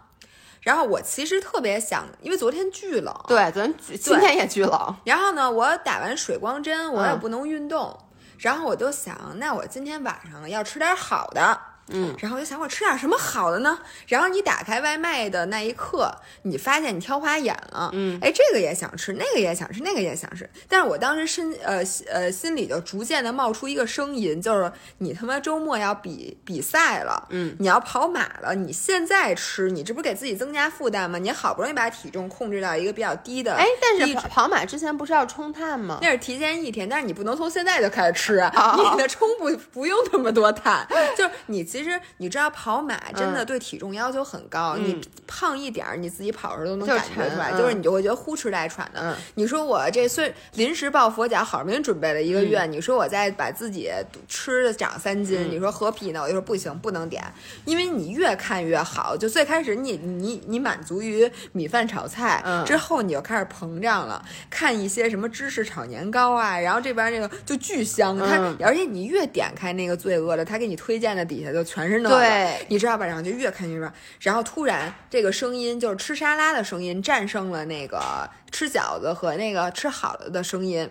[0.60, 3.14] 然后我其实特别想，因为昨天巨冷。
[3.26, 4.96] 对，昨天今天也巨冷。
[5.04, 7.98] 然后呢，我打完水光针，我也不能运动。
[8.38, 11.58] 然后我就想，那我今天晚上要吃点好的。
[11.92, 13.78] 嗯，然后我就想我吃点什么好的呢？
[14.06, 16.12] 然后你打开外卖的那一刻，
[16.42, 17.90] 你发现你挑花眼了。
[17.92, 20.48] 嗯，哎，这个也想吃，那个也想吃，那个也想吃。
[20.68, 31.18] 但是我当时身呃呃心里就逐渐的冒出一个声音，就是你他妈周末要比比赛了，嗯，你要跑马了，你现在吃，你这不是给自己增加负担吗？
[31.18, 35.98] 你好不容易把体重控制到一个比较低的，哎，但是跑马之前不是要冲碳吗？
[36.00, 41.79] 那是提前一天，但是你不能从现在就开始吃啊， 你的冲不不用那么多碳， 就是你其实。
[41.82, 49.16] 其实你知道跑马真的对体重要求很高，你胖一点儿，你自己跑的时候都能感觉出来，就是你就会觉得呼哧带喘的。
[49.36, 53.90] 你说我这虽临时抱佛脚，好不容易准备了一个月，你说我再把自己
[54.28, 56.20] 吃的长三斤，你说何必呢？
[56.20, 57.24] 我就说不行，不能点，
[57.64, 59.16] 因为你越看越好。
[59.16, 73.06] 就最开始你你你满足于米饭炒菜，之后你就开始膨胀了，看一些什么芝士炒年糕啊，然后这边那个就巨香，它而且你越点开那个罪恶的，他给你推荐的底下就全是那个，你知道吧？
[73.06, 80.90] 然后就越看越乱，然后突然这个声音就是吃沙拉的声音战胜了那个吃饺子和那个吃好了的声音，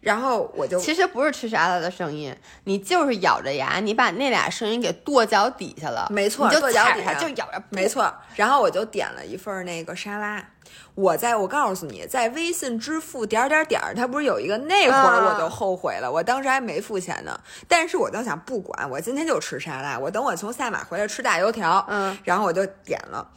[0.00, 2.34] 然后我就其实不是吃沙拉的声音，
[2.64, 8.12] 你就是咬着牙，你把那俩声音给跺脚底下了，没错，就脚底下就咬着，没错。
[8.36, 10.44] 然后我就点了一份那个沙拉。
[10.94, 17.38] 我在我告诉你，在微信支付点点点，它不是有一个那会儿我就后悔了，我当时还没付钱呢。
[17.68, 21.84] 但是我就想不管，我今天就吃沙拉，我等我从赛马回来吃大油条。
[21.88, 23.28] 嗯，然后我就点了，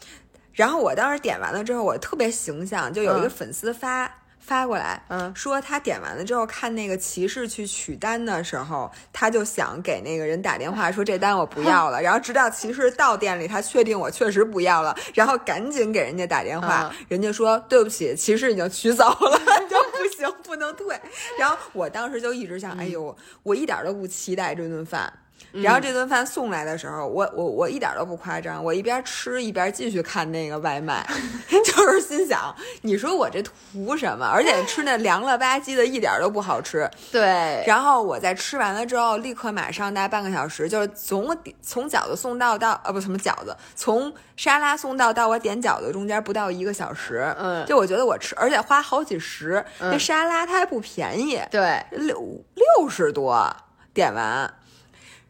[0.54, 4.10] 然后我当时点完了之后，我特别形象，就有一个粉丝发。
[4.50, 12.02] 发过来，嗯，说他点完了之后看那个骑士去取单的时候，他就想给那个人打电话说这单我不要了。
[12.02, 19.40] 然后直到骑士到店里，他确定我确实不要了，然后赶紧给人家打电话，人家说对不起，骑士已经取走了，
[19.70, 21.00] 就不行，不能退。
[21.38, 25.14] 然后我当时就一直想，哎呦，我一点都不期待这顿饭。
[25.52, 31.06] 然后这顿饭送来的时候，我我我一点都不夸张，我一边吃一边继续看那个外卖，
[31.50, 34.26] 就是心想，你说我这图什么？
[34.26, 36.90] 而且吃那凉了吧唧的，一点都不好吃。
[37.12, 37.64] 对。
[37.66, 47.34] 然后我在吃完了之后，立刻马上大概半个小时，就是从从饺子送到到呃不什么饺子，从沙拉送到到我点饺子中间不到一个小时。
[47.40, 47.66] 嗯。
[47.66, 51.42] 就我觉得我吃，而且花好几十，那沙拉它还不便宜。
[51.50, 51.84] 对。
[51.92, 53.52] 六六十多
[53.94, 54.54] 点完。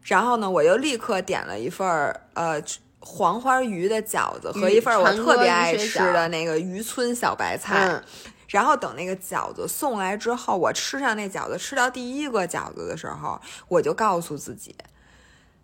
[0.09, 2.59] 然后呢，我又立刻点了一份儿呃
[2.99, 8.01] 黄花鱼的饺子和一份我特别爱吃的那个渔村小白菜。
[8.47, 14.75] 然后等那个饺子送来之后，我吃上那饺子，吃到第一个饺子的时候，我就告诉自己：“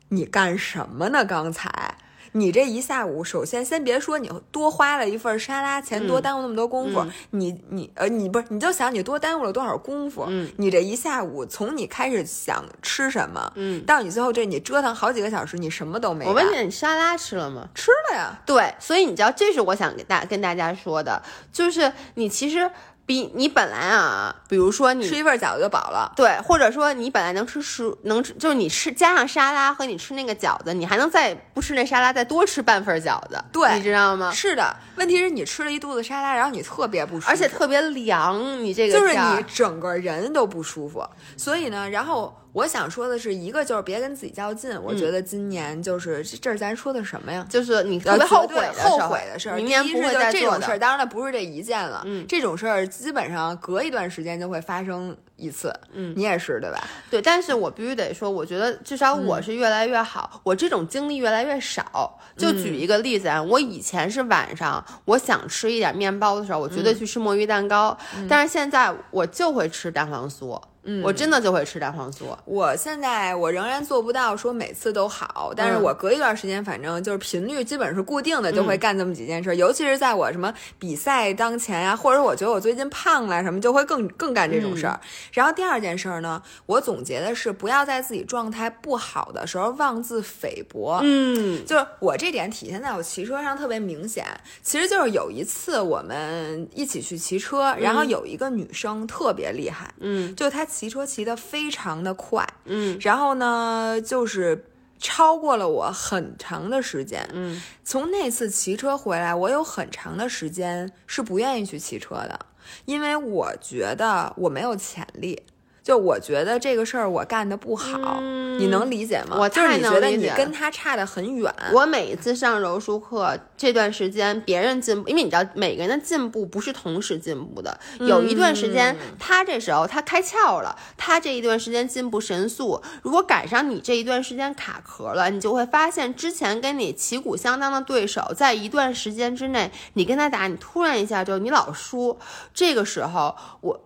[0.09, 1.25] 你干什么呢？
[1.25, 1.95] 刚才。”
[2.35, 7.05] 你这一下午，首先先别说你多花了一份沙拉钱，多耽误那么多功夫。
[7.31, 10.25] 你你呃，你不是你就想你多耽误了多少功夫？
[10.27, 16.25] 嗯，你这一下午，从你开始想吃什么，嗯，到你最后这你折腾好几个小时，你什么都没。
[16.25, 17.69] 我问你，你沙拉吃了吗？
[17.73, 18.37] 吃了呀。
[18.45, 21.21] 对，所以你知道，这是我想跟大跟大家说的，
[21.53, 22.69] 就是你其实。
[23.05, 34.31] 比你本来啊，比如说你吃一份饺子就饱了，对，或者说你本来能吃十能吃，就是你吃加上沙拉和你吃那个饺子，你还能再不吃那沙拉，再多吃半份饺子，对，你知道吗？
[34.31, 42.35] 是的，问题是你吃了一肚子沙拉，然后你特别不舒服，而且特别凉，你这个就是你整个人都不舒服，所以呢，然后。
[42.55, 44.81] 我想说的是，一个就是别跟自己较劲。
[44.81, 47.45] 我觉得今年就是这是咱说的什么呀？
[47.49, 49.57] 就是你特别后悔后悔的事儿。
[49.57, 50.79] 明年不会再这种事儿。
[50.79, 52.01] 当然了，不是这一件了。
[52.05, 55.73] 嗯，这种事儿基本上隔一段时间就会发生一次。
[55.91, 56.81] 嗯，你也是对吧？
[57.11, 62.17] 对，但是我必须得说，我觉得至少我是越来越好，我这种经历越来越少。
[62.37, 67.97] 就举一个例子啊，我以前是晚上我想吃一点面包的时候，我绝对去吃墨鱼蛋糕。
[68.29, 70.57] 但是现在我就会吃蛋黄酥。
[70.85, 72.25] 嗯，我真的就会吃蛋黄酥。
[72.45, 79.55] 我现在我仍然做不到说每次都好，但是我隔一段时间，反正就是频率基本是固定的，就会干这么几件事。
[79.55, 84.99] 尤其是在我什么比赛当前呀，或者我觉得我最近胖了什么，就会更更干这种事儿。
[85.33, 90.99] 然后第二件事儿呢，我总结的是不要在自己状态不好的时候妄自菲薄。
[91.01, 94.23] 嗯，就是我这点体现在我骑车上特别明显。
[94.61, 100.63] 其实就是有一次我们一起去骑车，然后有一个女生特别厉害，嗯，就她。
[100.75, 104.65] 骑车骑得非常的快，嗯，然后呢，就是
[104.99, 112.45] 超过了我很长的时间，嗯，从那次骑车回来，我有很长的时间是不愿意去骑车的，
[112.83, 115.41] 因为我觉得我没有潜力。
[115.85, 118.19] 就我觉得这个事儿我干的不好，
[118.57, 119.37] 你能理解吗？
[119.39, 121.53] 我就是你觉得你跟他差的很远。
[121.71, 127.79] 我每一次上柔术课这段时间，别人进步，因为你知道每个人的进步不是同时进步的。
[127.99, 132.81] 有一段时间，他这时候他开窍了，他这一段时间进步神速。
[133.03, 142.17] 如果赶上你这一段时间卡壳了，你就会发现之前跟你旗鼓相当的对手，在一段时间之内，你跟他打，你突然一下就你老输。
[142.55, 143.79] 这个时候我。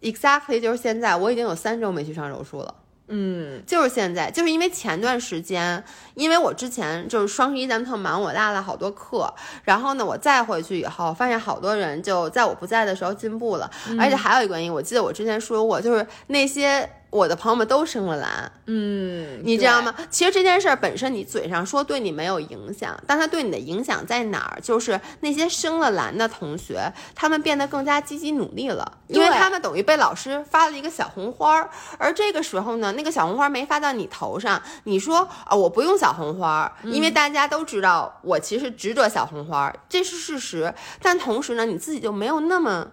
[0.00, 2.74] Exactly，就是现在，我已经有三周没去上柔术了。
[3.08, 5.82] 嗯，就是现在，就是因为前段时间，
[6.14, 9.32] 因为我之前就是双十一咱们特忙，我落了好多课，
[9.62, 16.88] 然后呢，我再回去以后，发现好多人就在我不在的时候进步了，而且还有一个原因，我记得我之前说过，就是那些。
[17.16, 19.94] 我的朋友们都生了蓝，嗯，你知道吗？
[20.10, 24.60] 其实这件事儿本身，你嘴上说对你没有影响，但它对你的影响在哪儿？
[24.60, 40.74] 就是那些生了蓝的同学，他们变得更加积极努力了，因为他们等于被老师发了一个小红花儿，而这个时候呢，那个小红花没发到你头上，你说啊，我不用小红花，因为大家都知道我其实值得小红花，这是事实。
[41.00, 42.88] 但同时呢，你自己就没有那么。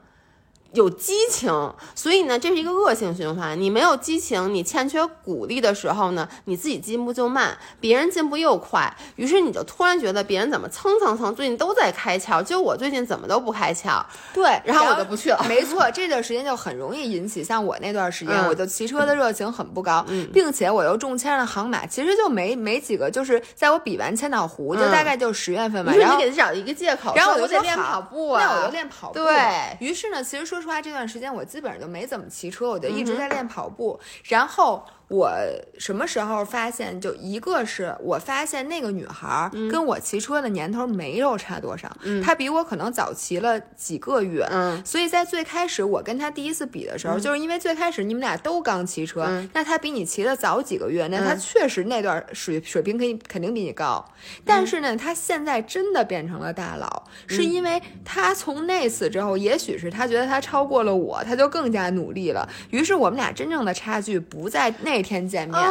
[0.74, 1.52] 有激情，
[1.94, 3.60] 所以呢，这是一个恶性循环。
[3.60, 8.92] 你没有激情，你欠缺鼓励的时候呢，你自己进步就慢，别人进步又快。
[9.16, 14.04] 于是你就突然觉得别人怎么蹭蹭蹭，最近都在开窍，就我最近怎么都不开窍。
[14.34, 15.46] 对，然后我就不去了。
[15.48, 20.04] 没错，这段时间就很容易引起像我那段时间，我就骑车的热情很不高，
[20.34, 25.94] 并且我又中签了航马，其实就没没几个，就是在我比完千岛湖，就大概就十月份嘛。
[25.94, 29.14] 然后你给他找一个借口，然后我就得练跑步啊，那我就练跑步。
[29.14, 29.38] 对
[29.80, 30.63] 于是呢，其实说。
[30.64, 34.84] 出来这段时间，我基本上就没怎么骑车，我就一直在练跑步，然后。
[35.14, 35.32] 我
[35.78, 37.00] 什么时候发现？
[37.00, 44.44] 就一个是我发现那个女孩跟我骑车的年头没有差多少，她比我可能早骑了几个月，
[44.84, 54.04] 所以在最开始我跟她第一次比的时候，就是因为最开始你们俩都刚骑车，那她比你骑的早几个月，那她确实那段水水平可以肯定比你高。
[54.44, 62.50] 但是呢，她现在真的变成了大佬，是因为她从那次之后，也许是她觉得她超过了我，她就更加努力了。
[62.72, 65.03] 于是我们俩真正的差距不在那。
[65.04, 65.62] 天见面，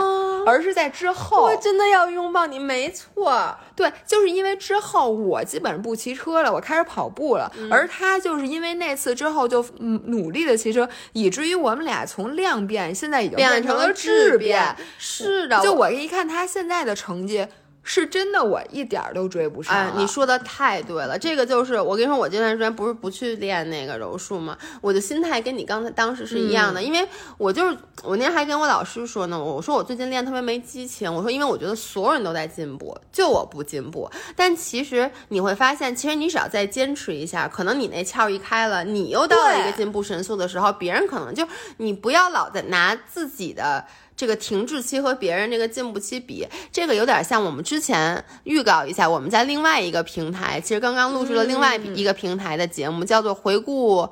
[0.47, 17.47] 而是在之后，我真的要拥抱你，没错，对，就是因为之后我基本上不骑车了，我开始跑步了，而他就是因为那次之后就努力的骑车，以至于我们俩从量变现在已经变成了质变，是的，就我一看他现在的成绩。
[17.85, 19.75] 是真的，我一点儿都追不上。
[19.75, 24.57] 哎，你说的太对了，这个就是我跟你说，我这段时间不是不去练那个柔术吗？
[24.81, 27.07] 我的心态跟你刚才当时是一样的，因为
[27.39, 34.09] 我就是我那天还跟我老师说呢，我说我最近练特别没激情，我说因为我觉得所有人都在进步，就我不进步。
[34.37, 41.45] 但其实你会发现，其实你只要再坚持一下，可能你那窍一开了，你又到了一个进步神速的时候，别人可能就
[41.79, 43.85] 你不要老在拿自己的。
[44.23, 54.09] 这个停滞期和别人这个进步期比，这个有点像我们之前预告一下，我们在另外一个平台，其实刚刚录制了另外一个平台的节目，叫做回顾。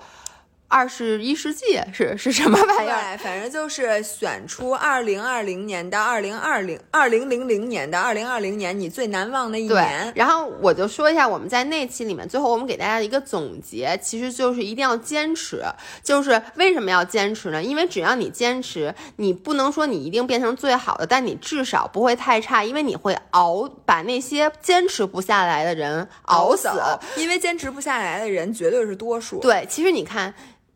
[0.71, 3.19] 二十一世纪是是什么玩意儿？
[3.19, 10.13] 反正就是选出二零二零年到二零二零二零零零年到二零二零年你最难忘的一年。
[10.15, 15.61] 然后我就说一下，我们在那期里面，最后我们给大家的一个总结，其实就是一定要坚持。
[16.05, 17.61] 就是为什么要坚持呢？
[17.61, 26.69] 因为只要你坚持，你不能说你一定变成最好的，但你至少不会太差，因为你会熬把那些坚持不下来的人熬死。
[27.17, 29.41] 因为坚持不下来的人绝对是多数。
[29.41, 30.33] 对，其实你看。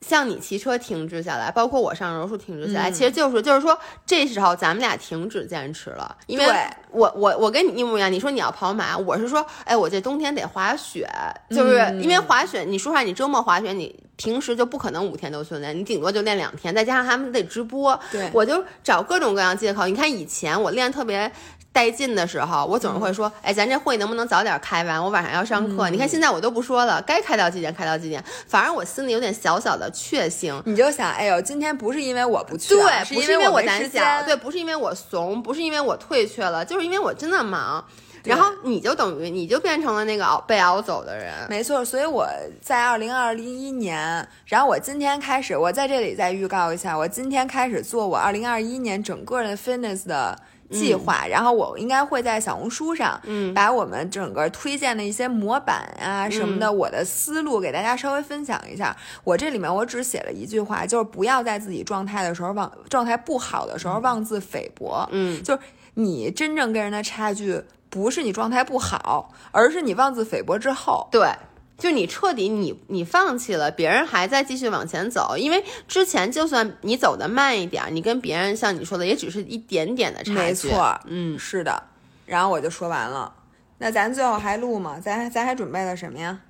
[0.07, 6.15] 像你骑车停止下来，包括我上柔术停止下来，其实就是就是说，这时候咱们俩停止坚持了。
[6.27, 6.47] 因为
[6.91, 11.09] 我我我跟你一模一样，你说你要跑马，我是说，哎，我这冬天得滑雪，
[11.51, 19.87] 就是因为滑雪，你说实话，你周末滑雪，你平时就不可能五天都训练，你顶多就练两天，再加上他们得直播，对，我就找各种各样借口。
[19.87, 21.33] 你看以前我练特别。
[21.75, 25.03] 带劲的时候，我总是会说：“哎，咱这会能不能早点开完？
[25.03, 28.23] 我晚上要上课。”你看现在我都不说了，该开到几点开到几点。
[28.47, 30.63] 反而我心里有点小小的确幸。
[30.65, 37.85] 你就想，哎呦，今天不是因为我不去，对，不是因为我胆小，对，不是因为我怂，不是因为我退却了，就是因为我真的忙。
[38.23, 41.35] 然后你就等于你就变成了那个熬被熬走的人。
[41.51, 42.27] 没错，所以我
[42.63, 50.39] 在二零二零一年，然后我今天开始，我在这里再预告一下，我今天开始做我二零二一年整个的 fitness 的。
[50.75, 58.95] 计划，然后我应该会在小红书上，嗯，把我们整个推荐的一些模板啊什么的，我的思路给大家稍微分享一下。
[59.23, 65.61] 我这里面我只写了一句话，就是不要在自己状态的时候妄状态不好的时候妄自菲薄，嗯，就是
[65.95, 71.29] 你真正跟人的差距不是你状态不好，而是你妄自菲薄之后，对。
[71.77, 80.35] 就你彻底你你放弃了，别人还在继续往前走，因为之前就算你走的慢一点，你跟别人像你说的，也只是一点点的差距。
[80.35, 81.83] 没错，嗯，是的。
[82.27, 83.35] 然后我就说完了，
[83.79, 85.01] 那咱最后还录吗？
[85.01, 86.41] 咱咱还准备了什么呀？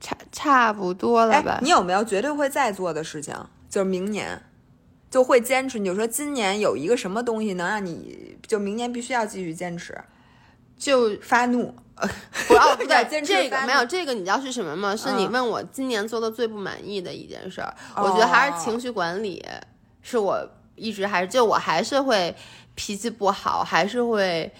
[0.00, 1.58] 差差不多了吧？
[1.62, 3.34] 你有没有绝对会再做的事情？
[3.68, 4.42] 就是明年
[5.10, 5.78] 就会坚持。
[5.78, 9.96] 你就说今年有一个什么东西能让你就明年必须要继续坚持？
[10.82, 11.72] 就发怒。
[12.48, 14.96] 不要 不对，这个没有这个，你知道是什么吗？
[14.96, 17.72] 是你问我今年做的最不满意的一件事儿。
[17.94, 19.44] 我觉得还是情绪管理，
[20.00, 22.34] 是我一直还是就我还是会
[22.74, 24.50] 脾气不好，还是会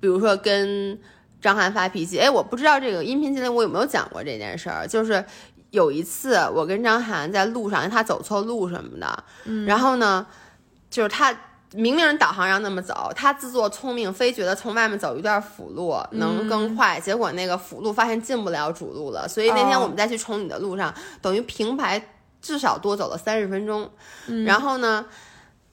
[0.00, 0.98] 比如说跟
[1.40, 2.18] 张涵发脾气。
[2.18, 4.84] 哎，我不知道这个音频节里我有没有讲过这件事儿。
[4.88, 5.24] 就是
[5.70, 9.24] 有一次我跟张涵在路上，他走错路什么的，
[9.64, 10.26] 然后呢。
[10.90, 11.32] 就是他。
[11.72, 20.92] 明明人导航让那么走，他自作聪明，非觉得从外面走一段辅路能更快，结果那个辅路发现进不了主路了，所以那天我们再去崇礼的路上，
[21.22, 23.88] 等于平排至少多走了三十分钟。
[24.44, 25.06] 然后呢，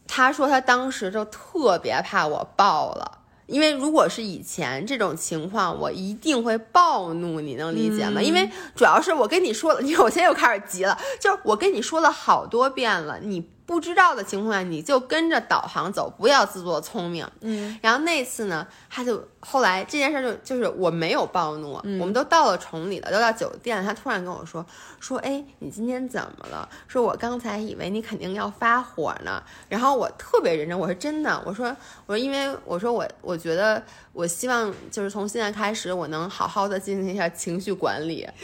[0.08, 8.22] 他说他当时就特别怕我爆了，因为如果是以前这种情况，我一定会暴怒，你能理解吗？
[8.22, 13.50] 因为主要是我跟你说了，你 我现在又开始急了，就是我跟你说了好多遍了，你。
[13.68, 17.30] 不知道的情况下，你就跟着导航走，不要自作聪明。
[17.42, 24.66] 嗯，然后那次呢，他就后来这件事就就是我没有暴怒，我们都到了崇礼了，都到酒店，他突然跟我说
[25.02, 26.68] 说，哎，你今天怎么了？
[26.88, 29.44] 说我刚才以为你肯定要发火呢。
[29.68, 31.68] 然后我特别认真，我说真的，我说
[32.06, 38.26] 我说因为我说我我觉得我希望就是从现在开始，我能好好的进行一下情绪管理。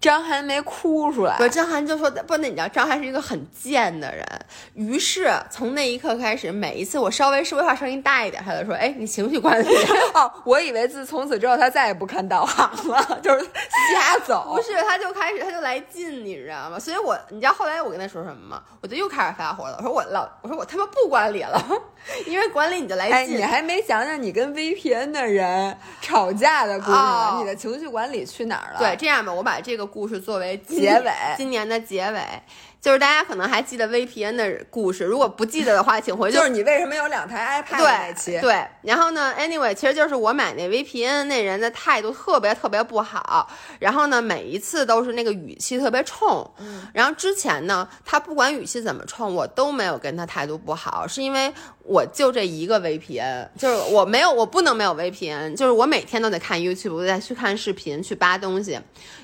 [0.00, 4.24] 张涵没哭出来，不，张涵就说不，那你知道张涵是一个很贱的人。
[4.74, 9.66] 于是从那一刻开始，每一次我稍微说话声音大一点，他就说：“哎，你情绪管理。
[10.14, 13.44] ”哦，我以为自从此之后他再也不看导航了， 就是
[13.92, 14.54] 瞎走。
[14.54, 16.78] 不是，他就开始他就来劲，你知道吗？
[16.78, 18.62] 所以我你知道后来我跟他说什么吗？
[18.80, 19.76] 我就又开始发火了。
[19.78, 21.60] 我说我老我说我他妈不管理了，
[22.26, 23.36] 因为管理你就来劲。
[23.36, 27.36] 你还没讲讲你跟 VPN 的人吵架的故事呢？
[27.40, 28.78] 你的情绪管理去哪儿了？
[28.78, 29.87] 对，这样吧，我把这个。
[29.88, 32.20] 故事作为结尾，今年的结尾。
[32.80, 36.36] 就是大家可能还记得 VPN 的故事，如果不记得的话，请回去。
[36.36, 38.40] 就是你为什么有两台 iPad 那期？
[38.40, 46.48] 对，然后呢，Anyway，其实就是我买那 VPN 那人的态度特别特别不好，然后呢，每一次都是那个语气特别冲。
[46.58, 46.86] 嗯。
[46.94, 58.78] 然后之前呢，他不管语气怎么冲，我都没有跟他态度不好，是因为我就这一个 VPN，就是我没有，我不能没有 VPN，就是我每天都得看 YouTube，我得去看视频去扒东西。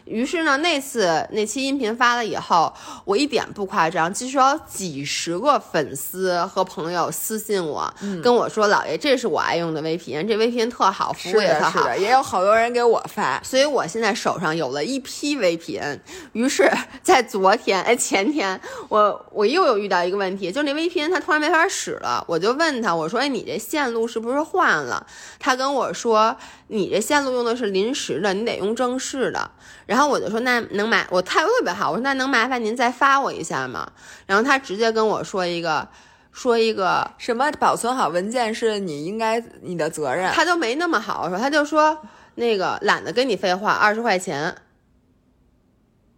[0.07, 2.75] 于是呢，那次那期音频发了以后，
[3.05, 3.45] 我一点。
[3.55, 16.01] 不夸张，据说有几十个粉丝和朋友私信我，跟我说：“老爷，这是我爱用的 VPN，这 VPN 特好，服务也特好。”也有好多人给我发，所以我现在手上有了一批 VPN。
[16.33, 16.69] 于是，
[17.03, 25.07] 在昨天哎前天，我我又有遇到一个问题，就那 VPN 它突然没法使了，我就问他，我说：“哎，你这线路是不是换了？”
[25.39, 26.37] 他跟我说
[26.69, 29.51] ：“你这线路用的是临时的，你得用正式的。”
[29.87, 31.07] 然后我就说：“那能买？
[31.11, 33.91] 我态度特别好，我说那能麻烦您再发我。”一下吗，
[34.27, 35.89] 然后他直接跟我说一个，
[36.31, 42.01] 说一个什么保存好文件是你应该你的责任，他都没那么好说，他就说
[42.37, 44.55] 那个懒得跟你废话，二十块钱，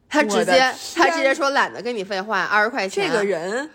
[0.08, 3.70] 他直接他直接说懒得跟你废话，二十块钱，这个人，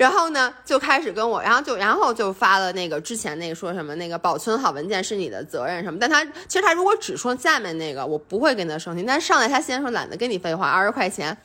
[0.00, 11.36] 然后呢就开始跟我，然后就然后就发了那个之前那个说什么那个保存好文件是你的责任什么，但他其实他如果只说下面那个，我不会跟他生气，但上来他先说懒得跟你废话，二十块钱。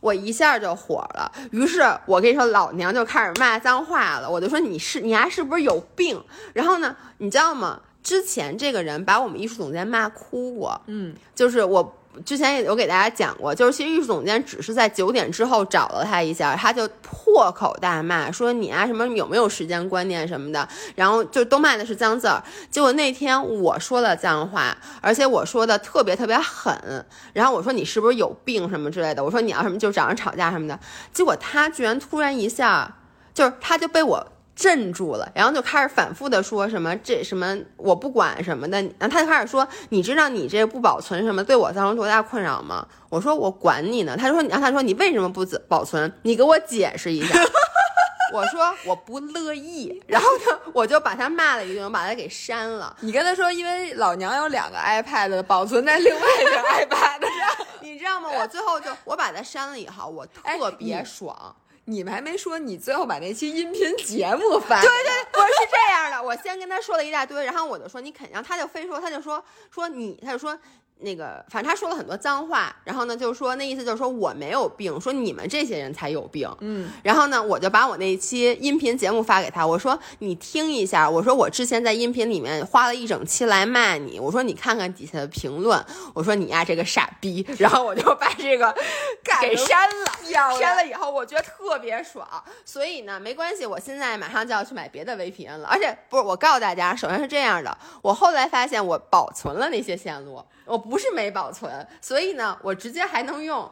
[0.00, 4.30] 我一下就火了，于是我跟你说，老娘就开始骂脏话了。
[4.30, 6.22] 我就说你是你还是不是有病？
[6.52, 7.80] 然后呢，你知道吗？
[8.00, 11.97] 之前这个人把我们艺术总监骂哭过，嗯，就是我。
[12.24, 22.42] 之前也有给大家讲过，就是其实艺术总监只是在九点之后找了他一下，他就破口大骂，说你啊什么有没有时间观念什么的，然后就都骂的是脏字儿。
[22.70, 30.78] 结果那天我说了脏话，而且我说的特别特别狠，然后我说你是不是有病什么之类的，我说你要什么就找人吵架什么的，
[31.12, 32.96] 结果他居然突然一下，
[33.34, 34.26] 就是他就被我。
[34.58, 42.84] 镇住了，然后就开始反复的说什么这什么我不管什么的，然后他就开始说，你知道你这不保存什么对我造成多大困扰吗？
[43.08, 44.16] 我说我管你呢。
[44.18, 46.12] 他说然后他说你为什么不保存？
[46.22, 47.38] 你给我解释一下。
[48.34, 52.94] 我说我不乐意，然后呢我就把他骂了一顿，把他给删了。
[52.98, 58.28] 你跟他说，因为老娘有两个 iPad 保存在另外一个 iPad 上， 你知道吗？
[58.28, 61.54] 我最后就我把他删了以后，我特别爽。
[61.88, 64.80] 你们还没说，你最后把那期音频节目发？
[64.82, 70.58] 对对，我是这样的，我先跟他说了一大堆，然后我就说你肯定，他就非说，他就说说你，他就说。
[71.00, 76.48] 那个，反正他说了很多脏话，然后呢，就是说那意思就是说我没有病，说你们这些人才有病。
[76.60, 85.84] 嗯，然后呢，我就把我那一期音频节目发给他，我说你听一下，我说我之前在音频里面花了一整期来骂你，我说你看看底下的评论，
[86.14, 88.74] 我说你呀这个傻逼，然后我就把这个
[89.40, 92.26] 给删了，删了以后我觉得特别爽，
[92.64, 100.44] 所以呢没关系，我现在马上就要去买别的 VPN 了，而且不是我告诉大家，首先是这样的，我后来发现我保存了那些线路。
[100.68, 103.70] 我不是没保存，所以呢，我直接还能用，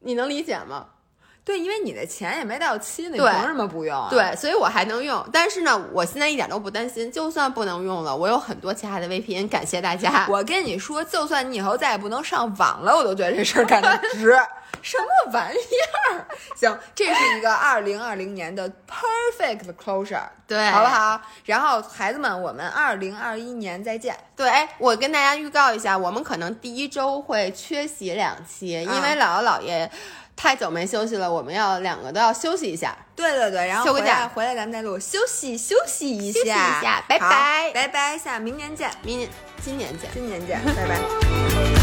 [0.00, 0.90] 你能理解吗？
[1.44, 4.06] 对，因为你的钱也没到期呢，你凭什么不用？
[4.08, 5.24] 对，所以我还能用。
[5.32, 9.48] 但是呢，我现在一点都不担心，就算不能用了，我有很多其他的 VPN。
[9.48, 10.26] 感谢大家。
[10.28, 14.36] 我跟你说，就算你以后再也不能上网了，我都觉得这事儿干的 值。
[14.80, 15.58] 什么玩意
[16.10, 16.26] 儿？
[16.56, 21.20] 行，这是一个二零二零年的 perfect closure，对，好不好？
[21.44, 24.16] 然后孩子们，我们二零二一年再见。
[24.34, 29.88] 对，哎，我跟大家预告一下，我们可能第一周会缺席两期，因为姥姥姥爷
[30.42, 32.96] 太久没休息了，我们要两个都要休息一下。
[33.14, 39.30] 对对对，然后休个假回来咱们再录，休息休息一休息一下拜拜拜拜，下明年见，明年、
[39.64, 40.10] 今年见。
[40.12, 41.81] 今年见，拜拜。